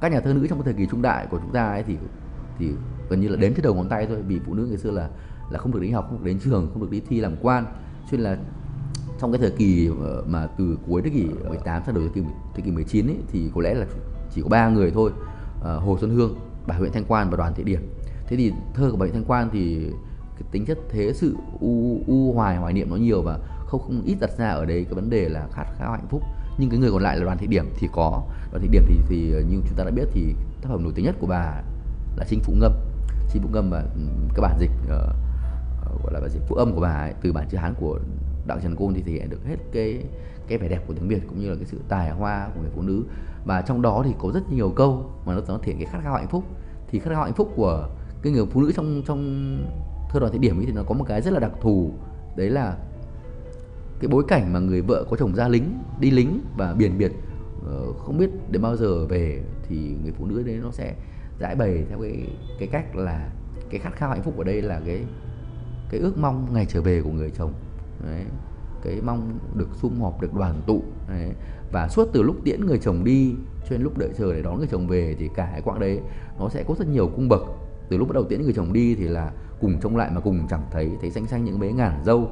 các 0.00 0.12
nhà 0.12 0.20
thơ 0.20 0.34
nữ 0.34 0.46
trong 0.48 0.58
cái 0.58 0.64
thời 0.64 0.74
kỳ 0.74 0.86
trung 0.90 1.02
đại 1.02 1.26
của 1.30 1.38
chúng 1.38 1.52
ta 1.52 1.68
ấy 1.68 1.82
thì 1.82 1.96
thì 2.58 2.70
gần 3.08 3.20
như 3.20 3.28
là 3.28 3.36
đếm 3.36 3.54
trên 3.54 3.62
đầu 3.62 3.74
ngón 3.74 3.88
tay 3.88 4.06
thôi. 4.06 4.22
Vì 4.26 4.40
phụ 4.46 4.54
nữ 4.54 4.66
ngày 4.66 4.78
xưa 4.78 4.90
là 4.90 5.08
là 5.50 5.58
không 5.58 5.72
được 5.72 5.80
đi 5.80 5.90
học 5.90 6.06
không 6.08 6.18
được 6.18 6.24
đến 6.24 6.38
trường 6.44 6.70
không 6.72 6.82
được 6.82 6.90
đi 6.90 7.00
thi 7.08 7.20
làm 7.20 7.36
quan. 7.42 7.64
Cho 8.10 8.16
nên 8.16 8.20
là 8.20 8.38
trong 9.20 9.32
cái 9.32 9.38
thời 9.40 9.50
kỳ 9.50 9.90
ờ, 10.00 10.24
mà 10.26 10.46
từ 10.46 10.78
cuối 10.86 11.02
thế 11.02 11.10
kỷ 11.10 11.26
18 11.48 11.82
sang 11.86 11.94
đầu 11.94 12.04
thế 12.04 12.10
kỷ 12.14 12.22
thế 12.54 12.62
kỷ 12.62 12.70
19 12.70 13.06
ấy, 13.06 13.16
thì 13.28 13.50
có 13.54 13.60
lẽ 13.60 13.74
là 13.74 13.86
chỉ 14.34 14.42
có 14.42 14.48
ba 14.48 14.68
người 14.68 14.90
thôi 14.90 15.10
à, 15.64 15.74
Hồ 15.74 15.98
Xuân 16.00 16.10
Hương 16.10 16.36
bà 16.66 16.74
Huyện 16.74 16.92
Thanh 16.92 17.04
Quan 17.08 17.30
và 17.30 17.36
Đoàn 17.36 17.54
Thị 17.54 17.62
Điểm. 17.62 17.80
Thế 18.26 18.36
thì 18.36 18.52
thơ 18.74 18.90
của 18.90 18.96
bà 18.96 19.04
Huyện 19.04 19.12
Thanh 19.12 19.24
Quan 19.24 19.48
thì 19.52 19.90
cái 20.42 20.48
tính 20.52 20.66
chất 20.66 20.78
thế 20.88 21.12
sự 21.12 21.36
u, 21.60 22.00
u 22.06 22.32
hoài 22.32 22.56
hoài 22.56 22.72
niệm 22.72 22.90
nó 22.90 22.96
nhiều 22.96 23.22
và 23.22 23.38
không 23.66 23.80
không 23.80 24.02
ít 24.04 24.16
đặt 24.20 24.30
ra 24.38 24.48
ở 24.48 24.64
đây 24.64 24.84
cái 24.84 24.94
vấn 24.94 25.10
đề 25.10 25.28
là 25.28 25.46
khát 25.52 25.64
khao 25.78 25.92
hạnh 25.92 26.06
phúc. 26.08 26.22
Nhưng 26.58 26.70
cái 26.70 26.78
người 26.78 26.90
còn 26.90 27.02
lại 27.02 27.18
là 27.18 27.24
Đoàn 27.24 27.38
Thị 27.38 27.46
Điểm 27.46 27.64
thì 27.76 27.88
có. 27.92 28.22
Đoàn 28.50 28.62
Thị 28.62 28.68
Điểm 28.72 28.82
thì 28.88 28.96
thì 29.08 29.32
ờ, 29.32 29.40
như 29.40 29.56
chúng 29.68 29.76
ta 29.76 29.84
đã 29.84 29.90
biết 29.90 30.08
thì 30.12 30.34
tác 30.62 30.68
phẩm 30.68 30.82
nổi 30.82 30.92
tiếng 30.94 31.04
nhất 31.04 31.16
của 31.20 31.26
bà 31.26 31.62
là 32.16 32.24
Trinh 32.28 32.40
Phụ 32.42 32.52
Ngâm. 32.60 32.72
Trinh 33.32 33.42
Phụ 33.42 33.48
Ngâm 33.52 33.70
và 33.70 33.84
các 34.34 34.42
bản 34.42 34.56
dịch 34.60 34.70
uh, 34.84 34.90
gọi 36.02 36.12
là 36.12 36.20
bản 36.20 36.30
dịch 36.30 36.42
phụ 36.48 36.56
âm 36.56 36.72
của 36.74 36.80
bà 36.80 36.94
ấy, 36.94 37.14
từ 37.22 37.32
bản 37.32 37.48
chữ 37.50 37.58
Hán 37.58 37.74
của 37.80 37.98
đặng 38.46 38.60
trần 38.62 38.76
côn 38.76 38.94
thì 38.94 39.02
thể 39.02 39.12
hiện 39.12 39.30
được 39.30 39.44
hết 39.46 39.56
cái 39.72 40.04
cái 40.48 40.58
vẻ 40.58 40.68
đẹp 40.68 40.80
của 40.86 40.94
tiếng 40.94 41.08
việt 41.08 41.20
cũng 41.28 41.40
như 41.40 41.50
là 41.50 41.56
cái 41.56 41.64
sự 41.64 41.80
tài 41.88 42.10
hoa 42.10 42.48
của 42.54 42.60
người 42.60 42.70
phụ 42.74 42.82
nữ. 42.82 43.04
Và 43.44 43.62
trong 43.62 43.82
đó 43.82 44.02
thì 44.04 44.12
có 44.18 44.30
rất 44.34 44.52
nhiều 44.52 44.72
câu 44.76 45.10
mà 45.26 45.34
nó 45.34 45.40
nó 45.48 45.58
thể 45.62 45.72
hiện 45.72 45.76
cái 45.78 45.86
khát 45.92 46.00
khao 46.02 46.14
hạnh 46.14 46.28
phúc. 46.28 46.44
Thì 46.88 46.98
khát 46.98 47.10
khao 47.10 47.22
hạnh 47.22 47.34
phúc 47.34 47.52
của 47.56 47.88
cái 48.22 48.32
người 48.32 48.46
phụ 48.46 48.60
nữ 48.60 48.72
trong 48.76 49.02
trong 49.06 49.22
thơ 50.12 50.20
đoàn 50.20 50.32
thị 50.32 50.38
điểm 50.38 50.58
ấy 50.58 50.66
thì 50.66 50.72
nó 50.72 50.82
có 50.82 50.94
một 50.94 51.04
cái 51.08 51.22
rất 51.22 51.30
là 51.30 51.40
đặc 51.40 51.52
thù. 51.60 51.92
Đấy 52.36 52.50
là 52.50 52.76
cái 54.00 54.08
bối 54.08 54.24
cảnh 54.28 54.52
mà 54.52 54.58
người 54.58 54.82
vợ 54.82 55.04
có 55.10 55.16
chồng 55.16 55.34
ra 55.34 55.48
lính 55.48 55.78
đi 56.00 56.10
lính 56.10 56.40
và 56.56 56.72
biển 56.72 56.98
biệt 56.98 57.12
ờ, 57.66 57.92
không 57.92 58.18
biết 58.18 58.30
đến 58.50 58.62
bao 58.62 58.76
giờ 58.76 59.06
về 59.06 59.42
thì 59.68 59.76
người 60.02 60.12
phụ 60.18 60.26
nữ 60.26 60.42
đấy 60.42 60.58
nó 60.62 60.70
sẽ 60.70 60.94
giải 61.40 61.54
bày 61.54 61.84
theo 61.88 61.98
cái 62.02 62.26
cái 62.58 62.68
cách 62.68 62.96
là 62.96 63.30
cái 63.70 63.80
khát 63.80 63.96
khao 63.96 64.10
hạnh 64.10 64.22
phúc 64.22 64.38
ở 64.38 64.44
đây 64.44 64.62
là 64.62 64.80
cái 64.86 65.04
cái 65.90 66.00
ước 66.00 66.18
mong 66.18 66.46
ngày 66.52 66.66
trở 66.66 66.82
về 66.82 67.02
của 67.02 67.10
người 67.10 67.30
chồng. 67.30 67.52
Đấy, 68.04 68.24
cái 68.82 69.00
mong 69.04 69.38
được 69.54 69.68
sum 69.74 70.00
họp 70.00 70.20
được 70.20 70.34
đoàn 70.34 70.60
tụ. 70.66 70.82
Đấy. 71.08 71.30
và 71.72 71.88
suốt 71.88 72.08
từ 72.12 72.22
lúc 72.22 72.36
tiễn 72.44 72.66
người 72.66 72.78
chồng 72.78 73.04
đi 73.04 73.34
cho 73.64 73.70
đến 73.70 73.82
lúc 73.82 73.98
đợi 73.98 74.10
chờ 74.18 74.34
để 74.34 74.42
đón 74.42 74.58
người 74.58 74.68
chồng 74.70 74.88
về 74.88 75.16
thì 75.18 75.28
cả 75.34 75.48
cái 75.52 75.62
quãng 75.62 75.80
đấy 75.80 76.00
nó 76.38 76.48
sẽ 76.48 76.64
có 76.68 76.74
rất 76.78 76.88
nhiều 76.88 77.10
cung 77.16 77.28
bậc. 77.28 77.42
Từ 77.88 77.96
lúc 77.96 78.08
bắt 78.08 78.14
đầu 78.14 78.24
tiễn 78.24 78.42
người 78.42 78.52
chồng 78.52 78.72
đi 78.72 78.94
thì 78.94 79.08
là 79.08 79.32
cùng 79.62 79.80
trông 79.80 79.96
lại 79.96 80.10
mà 80.14 80.20
cùng 80.20 80.46
chẳng 80.48 80.62
thấy 80.70 80.90
thấy 81.00 81.10
xanh 81.10 81.26
xanh 81.26 81.44
những 81.44 81.60
bế 81.60 81.72
ngàn 81.72 82.04
dâu. 82.04 82.30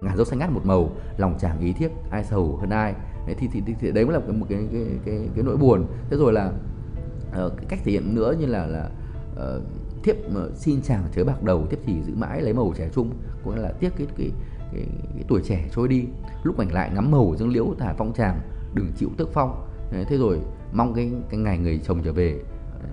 Ngàn 0.00 0.16
dâu 0.16 0.24
xanh 0.24 0.38
ngắt 0.38 0.50
một 0.50 0.60
màu 0.64 0.90
lòng 1.16 1.38
chàng 1.38 1.60
ý 1.60 1.72
thiếp 1.72 1.90
ai 2.10 2.24
sầu 2.24 2.56
hơn 2.56 2.70
ai. 2.70 2.94
Đấy, 3.26 3.36
thì, 3.38 3.48
thì, 3.52 3.62
thì, 3.66 3.74
thì 3.80 3.92
đấy 3.92 4.04
mới 4.04 4.14
là 4.14 4.18
một 4.18 4.26
cái 4.28 4.36
một 4.36 4.46
cái, 4.48 4.68
cái, 4.72 4.84
cái 5.04 5.28
cái 5.34 5.44
nỗi 5.44 5.56
buồn. 5.56 5.86
Thế 6.10 6.16
rồi 6.16 6.32
là 6.32 6.52
uh, 7.46 7.52
cái 7.56 7.66
cách 7.68 7.80
thể 7.84 7.92
hiện 7.92 8.14
nữa 8.14 8.34
như 8.40 8.46
là 8.46 8.66
là 8.66 8.90
uh, 9.32 9.62
thiếp 10.02 10.16
uh, 10.16 10.56
xin 10.56 10.82
chàng 10.82 11.04
chớ 11.14 11.24
bạc 11.24 11.42
đầu 11.42 11.66
thiếp 11.66 11.78
thì 11.84 12.02
giữ 12.02 12.14
mãi 12.16 12.42
lấy 12.42 12.52
màu 12.52 12.72
trẻ 12.76 12.88
trung 12.92 13.10
cũng 13.44 13.54
là 13.54 13.72
tiếc 13.80 13.92
cái 13.96 14.06
cái 14.16 14.30
cái, 14.72 14.86
cái 15.14 15.24
tuổi 15.28 15.42
trẻ 15.44 15.68
trôi 15.72 15.88
đi. 15.88 16.04
Lúc 16.42 16.58
mảnh 16.58 16.72
lại 16.72 16.90
ngắm 16.94 17.10
màu 17.10 17.34
dương 17.38 17.52
liễu 17.52 17.74
thả 17.78 17.94
phong 17.98 18.12
chàng 18.12 18.40
đừng 18.74 18.92
chịu 18.96 19.10
tức 19.16 19.30
phong. 19.32 19.66
Thế 20.08 20.18
rồi 20.18 20.40
mong 20.72 20.94
cái 20.94 21.12
cái 21.30 21.40
ngày 21.40 21.58
người 21.58 21.80
chồng 21.84 22.02
trở 22.04 22.12
về 22.12 22.40
ờ, 22.82 22.88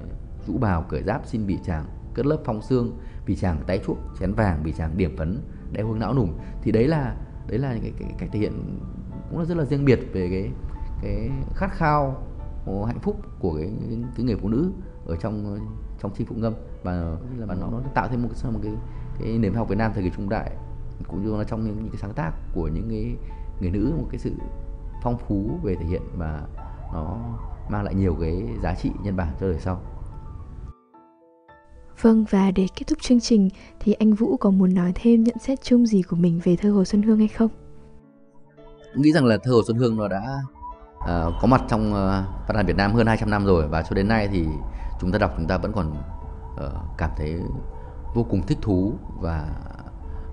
rũ 0.47 0.57
bào 0.57 0.85
cởi 0.89 1.03
giáp 1.03 1.21
xin 1.25 1.47
bị 1.47 1.57
chàng 1.65 1.85
cất 2.13 2.25
lớp 2.25 2.37
phong 2.45 2.61
xương 2.61 2.97
vì 3.27 3.35
chàng 3.35 3.63
tay 3.67 3.79
chuốc 3.87 3.97
chén 4.19 4.33
vàng 4.33 4.59
vì 4.63 4.73
chàng 4.73 4.97
điểm 4.97 5.17
phấn 5.17 5.41
đeo 5.71 5.87
hương 5.87 5.99
não 5.99 6.13
nùng 6.13 6.39
thì 6.61 6.71
đấy 6.71 6.87
là 6.87 7.15
đấy 7.47 7.59
là 7.59 7.77
cái, 7.81 7.93
cái 7.99 8.15
cách 8.17 8.29
thể 8.31 8.39
hiện 8.39 8.79
cũng 9.29 9.39
là 9.39 9.45
rất 9.45 9.57
là 9.57 9.65
riêng 9.65 9.85
biệt 9.85 9.99
về 10.13 10.29
cái 10.29 10.51
cái 11.01 11.29
khát 11.55 11.71
khao 11.71 12.23
hạnh 12.87 12.99
phúc 12.99 13.21
của 13.39 13.57
cái 13.57 13.71
cái 14.15 14.25
người 14.25 14.35
phụ 14.35 14.49
nữ 14.49 14.71
ở 15.05 15.15
trong 15.15 15.59
trong 15.99 16.13
chi 16.13 16.25
phụ 16.27 16.35
ngâm 16.35 16.53
và 16.83 16.91
là 17.37 17.55
nó, 17.55 17.67
nó 17.71 17.81
tạo 17.93 18.07
thêm 18.07 18.23
một 18.23 18.29
cái 18.41 18.51
một 18.51 18.59
cái 18.63 18.73
cái 19.19 19.37
nền 19.37 19.53
học 19.53 19.69
Việt 19.69 19.77
Nam 19.77 19.91
thời 19.93 20.03
kỳ 20.03 20.11
trung 20.17 20.29
đại 20.29 20.51
cũng 21.07 21.25
như 21.25 21.37
là 21.37 21.43
trong 21.43 21.63
những, 21.63 21.75
những 21.75 21.89
cái 21.89 22.01
sáng 22.01 22.13
tác 22.13 22.31
của 22.53 22.67
những 22.67 22.89
cái 22.89 23.15
người 23.61 23.71
nữ 23.71 23.93
một 23.97 24.07
cái 24.11 24.19
sự 24.19 24.31
phong 25.03 25.17
phú 25.17 25.59
về 25.63 25.75
thể 25.75 25.85
hiện 25.85 26.01
và 26.17 26.47
nó 26.93 27.17
mang 27.69 27.83
lại 27.83 27.95
nhiều 27.95 28.15
cái 28.21 28.47
giá 28.63 28.75
trị 28.75 28.91
nhân 29.03 29.15
bản 29.15 29.33
cho 29.39 29.47
đời 29.47 29.59
sau. 29.59 29.81
Vâng 32.01 32.25
và 32.29 32.51
để 32.51 32.67
kết 32.75 32.83
thúc 32.87 32.97
chương 33.01 33.19
trình 33.19 33.49
thì 33.79 33.93
anh 33.93 34.13
Vũ 34.13 34.37
có 34.37 34.49
muốn 34.49 34.73
nói 34.73 34.91
thêm 34.95 35.23
nhận 35.23 35.35
xét 35.39 35.61
chung 35.63 35.85
gì 35.85 36.01
của 36.01 36.15
mình 36.15 36.39
về 36.43 36.55
thơ 36.55 36.71
Hồ 36.71 36.85
Xuân 36.85 37.01
Hương 37.01 37.17
hay 37.17 37.27
không? 37.27 37.49
Nghĩ 38.95 39.11
rằng 39.11 39.25
là 39.25 39.37
thơ 39.43 39.51
Hồ 39.51 39.61
Xuân 39.67 39.77
Hương 39.77 39.97
nó 39.97 40.07
đã 40.07 40.39
uh, 40.97 41.33
có 41.41 41.47
mặt 41.47 41.61
trong 41.69 41.89
uh, 41.89 42.47
văn 42.47 42.55
đàn 42.55 42.65
Việt 42.65 42.75
Nam 42.75 42.93
hơn 42.93 43.07
200 43.07 43.29
năm 43.29 43.45
rồi 43.45 43.67
và 43.67 43.83
cho 43.83 43.95
đến 43.95 44.07
nay 44.07 44.27
thì 44.31 44.45
chúng 45.01 45.11
ta 45.11 45.17
đọc 45.17 45.33
chúng 45.37 45.47
ta 45.47 45.57
vẫn 45.57 45.71
còn 45.73 45.91
uh, 46.53 46.97
cảm 46.97 47.09
thấy 47.17 47.35
vô 48.15 48.23
cùng 48.23 48.47
thích 48.47 48.57
thú 48.61 48.93
và 49.19 49.49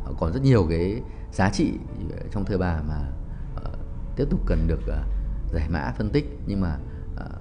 ờ, 0.04 0.12
còn 0.18 0.32
rất 0.32 0.42
nhiều 0.42 0.66
cái 0.68 1.00
giá 1.32 1.50
trị 1.50 1.72
trong 2.30 2.44
thơ 2.44 2.58
bà 2.58 2.80
mà 2.88 3.08
uh, 3.54 3.78
tiếp 4.16 4.24
tục 4.30 4.40
cần 4.46 4.66
được 4.66 4.80
uh, 4.80 5.52
giải 5.52 5.68
mã 5.68 5.92
phân 5.98 6.10
tích 6.10 6.24
nhưng 6.46 6.60
mà 6.60 6.76
uh, 7.14 7.32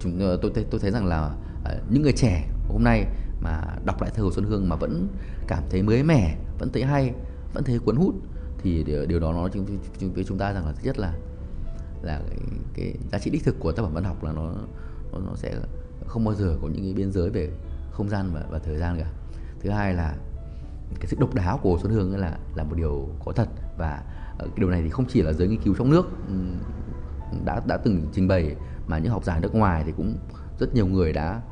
chúng 0.00 0.34
uh, 0.34 0.40
tôi 0.42 0.64
tôi 0.70 0.80
thấy 0.80 0.90
rằng 0.90 1.06
là 1.06 1.26
uh, 1.26 1.92
những 1.92 2.02
người 2.02 2.12
trẻ 2.12 2.48
hôm 2.68 2.84
nay 2.84 3.06
mà 3.40 3.62
đọc 3.84 4.02
lại 4.02 4.10
thơ 4.14 4.22
của 4.22 4.30
Xuân 4.30 4.44
Hương 4.44 4.68
mà 4.68 4.76
vẫn 4.76 5.08
cảm 5.46 5.62
thấy 5.70 5.82
mới 5.82 6.02
mẻ, 6.02 6.38
vẫn 6.58 6.70
thấy 6.72 6.84
hay, 6.84 7.14
vẫn 7.54 7.64
thấy 7.64 7.78
cuốn 7.78 7.96
hút 7.96 8.14
thì 8.58 8.84
điều, 8.84 9.06
điều 9.06 9.20
đó 9.20 9.32
nó 9.32 9.48
chứng 9.48 10.12
với 10.14 10.24
chúng 10.24 10.38
ta 10.38 10.52
rằng 10.52 10.66
là 10.66 10.72
thứ 10.72 10.80
nhất 10.84 10.98
là 10.98 11.12
là 12.02 12.20
cái, 12.28 12.38
cái 12.74 12.94
giá 13.12 13.18
trị 13.18 13.30
đích 13.30 13.44
thực 13.44 13.56
của 13.60 13.72
tác 13.72 13.82
phẩm 13.82 13.94
văn 13.94 14.04
học 14.04 14.24
là 14.24 14.32
nó 14.32 14.52
nó, 15.12 15.18
nó 15.18 15.36
sẽ 15.36 15.54
không 16.06 16.24
bao 16.24 16.34
giờ 16.34 16.58
có 16.62 16.68
những 16.68 16.82
cái 16.82 16.92
biên 16.92 17.12
giới 17.12 17.30
về 17.30 17.50
không 17.90 18.08
gian 18.08 18.30
và, 18.34 18.44
và 18.50 18.58
thời 18.58 18.76
gian 18.76 18.98
cả. 18.98 19.10
Thứ 19.60 19.70
hai 19.70 19.94
là 19.94 20.16
cái 20.94 21.06
sự 21.06 21.16
độc 21.20 21.34
đáo 21.34 21.58
của 21.62 21.78
Xuân 21.82 21.92
Hương 21.92 22.16
là 22.16 22.38
là 22.54 22.64
một 22.64 22.74
điều 22.76 23.08
có 23.24 23.32
thật 23.32 23.48
và 23.78 24.02
ờ, 24.38 24.46
cái 24.46 24.56
điều 24.56 24.70
này 24.70 24.82
thì 24.82 24.90
không 24.90 25.04
chỉ 25.08 25.22
là 25.22 25.32
giới 25.32 25.48
nghiên 25.48 25.60
cứu 25.60 25.74
trong 25.78 25.90
nước 25.90 26.06
đã 27.44 27.60
đã 27.66 27.76
từng 27.76 28.06
trình 28.12 28.28
bày 28.28 28.56
mà 28.86 28.98
những 28.98 29.12
học 29.12 29.24
giả 29.24 29.38
nước 29.38 29.54
ngoài 29.54 29.82
thì 29.86 29.92
cũng 29.96 30.16
rất 30.58 30.74
nhiều 30.74 30.86
người 30.86 31.12
đã 31.12 31.42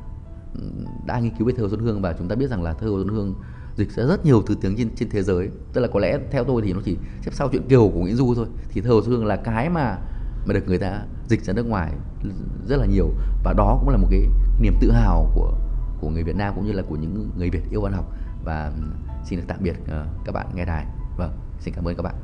đã 1.05 1.19
nghiên 1.19 1.35
cứu 1.35 1.47
về 1.47 1.53
thơ 1.57 1.63
Hồ 1.63 1.69
Xuân 1.69 1.79
Hương 1.79 2.01
và 2.01 2.13
chúng 2.13 2.27
ta 2.27 2.35
biết 2.35 2.49
rằng 2.49 2.63
là 2.63 2.73
thơ 2.73 2.87
Hồ 2.87 2.97
Xuân 2.97 3.07
Hương 3.07 3.35
dịch 3.75 3.91
ra 3.91 4.03
rất 4.05 4.25
nhiều 4.25 4.41
thứ 4.41 4.55
tiếng 4.61 4.75
trên 4.77 4.89
trên 4.95 5.09
thế 5.09 5.23
giới. 5.23 5.49
Tức 5.73 5.81
là 5.81 5.87
có 5.87 5.99
lẽ 5.99 6.19
theo 6.31 6.43
tôi 6.43 6.61
thì 6.61 6.73
nó 6.73 6.79
chỉ 6.85 6.97
xếp 7.21 7.31
sau 7.33 7.49
chuyện 7.51 7.67
kiều 7.69 7.89
của 7.89 7.99
Nguyễn 7.99 8.15
Du 8.15 8.35
thôi. 8.35 8.45
Thì 8.69 8.81
thơ 8.81 8.89
Hồ 8.89 9.01
Xuân 9.01 9.11
Hương 9.11 9.25
là 9.25 9.35
cái 9.35 9.69
mà 9.69 9.97
mà 10.45 10.53
được 10.53 10.67
người 10.67 10.77
ta 10.77 11.01
dịch 11.27 11.43
ra 11.43 11.53
nước 11.53 11.65
ngoài 11.65 11.91
rất 12.67 12.77
là 12.77 12.85
nhiều. 12.85 13.09
Và 13.43 13.53
đó 13.53 13.77
cũng 13.79 13.89
là 13.89 13.97
một 13.97 14.07
cái 14.11 14.21
niềm 14.61 14.73
tự 14.81 14.91
hào 14.91 15.31
của 15.35 15.53
của 16.01 16.09
người 16.09 16.23
Việt 16.23 16.35
Nam 16.35 16.53
cũng 16.55 16.65
như 16.65 16.71
là 16.71 16.83
của 16.89 16.95
những 16.95 17.29
người 17.37 17.49
Việt 17.49 17.61
yêu 17.71 17.81
văn 17.81 17.93
học. 17.93 18.05
Và 18.45 18.71
xin 19.25 19.39
được 19.39 19.45
tạm 19.47 19.57
biệt 19.61 19.75
ờ, 19.87 20.05
các 20.25 20.31
bạn 20.31 20.47
nghe 20.55 20.65
đài. 20.65 20.85
Vâng 21.17 21.31
xin 21.59 21.73
cảm 21.73 21.87
ơn 21.87 21.95
các 21.95 22.03
bạn. 22.03 22.15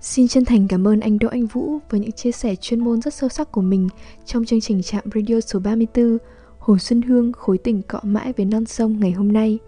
Xin 0.00 0.28
chân 0.28 0.44
thành 0.44 0.68
cảm 0.68 0.88
ơn 0.88 1.00
anh 1.00 1.18
Đỗ 1.18 1.28
Anh 1.28 1.46
Vũ 1.46 1.78
với 1.90 2.00
những 2.00 2.12
chia 2.12 2.32
sẻ 2.32 2.54
chuyên 2.56 2.80
môn 2.80 3.00
rất 3.02 3.14
sâu 3.14 3.28
sắc 3.28 3.52
của 3.52 3.60
mình 3.60 3.88
trong 4.24 4.44
chương 4.44 4.60
trình 4.60 4.82
Trạm 4.82 5.04
Radio 5.14 5.40
số 5.40 5.58
34 5.58 6.18
Hồ 6.64 6.78
Xuân 6.78 7.02
Hương 7.02 7.32
khối 7.32 7.58
tình 7.58 7.82
cọ 7.82 8.00
mãi 8.02 8.32
với 8.36 8.46
non 8.46 8.66
sông 8.66 9.00
ngày 9.00 9.12
hôm 9.12 9.32
nay. 9.32 9.58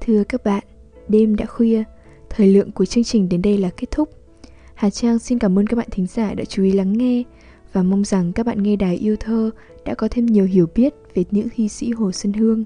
Thưa 0.00 0.24
các 0.24 0.44
bạn, 0.44 0.64
đêm 1.08 1.36
đã 1.36 1.46
khuya, 1.46 1.84
thời 2.30 2.48
lượng 2.48 2.72
của 2.72 2.84
chương 2.84 3.04
trình 3.04 3.28
đến 3.28 3.42
đây 3.42 3.58
là 3.58 3.70
kết 3.76 3.90
thúc. 3.90 4.10
Hà 4.74 4.90
Trang 4.90 5.18
xin 5.18 5.38
cảm 5.38 5.58
ơn 5.58 5.66
các 5.66 5.76
bạn 5.76 5.88
thính 5.90 6.06
giả 6.06 6.34
đã 6.34 6.44
chú 6.44 6.62
ý 6.62 6.72
lắng 6.72 6.92
nghe 6.92 7.22
và 7.72 7.82
mong 7.82 8.04
rằng 8.04 8.32
các 8.32 8.46
bạn 8.46 8.62
nghe 8.62 8.76
đài 8.76 8.96
yêu 8.96 9.16
thơ 9.20 9.50
đã 9.84 9.94
có 9.94 10.08
thêm 10.10 10.26
nhiều 10.26 10.44
hiểu 10.44 10.66
biết 10.74 10.94
về 11.14 11.24
nữ 11.30 11.42
thi 11.54 11.68
sĩ 11.68 11.90
Hồ 11.90 12.12
Xuân 12.12 12.32
Hương. 12.32 12.64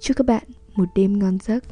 Chúc 0.00 0.16
các 0.16 0.26
bạn 0.26 0.42
một 0.74 0.88
đêm 0.94 1.18
ngon 1.18 1.38
giấc. 1.42 1.64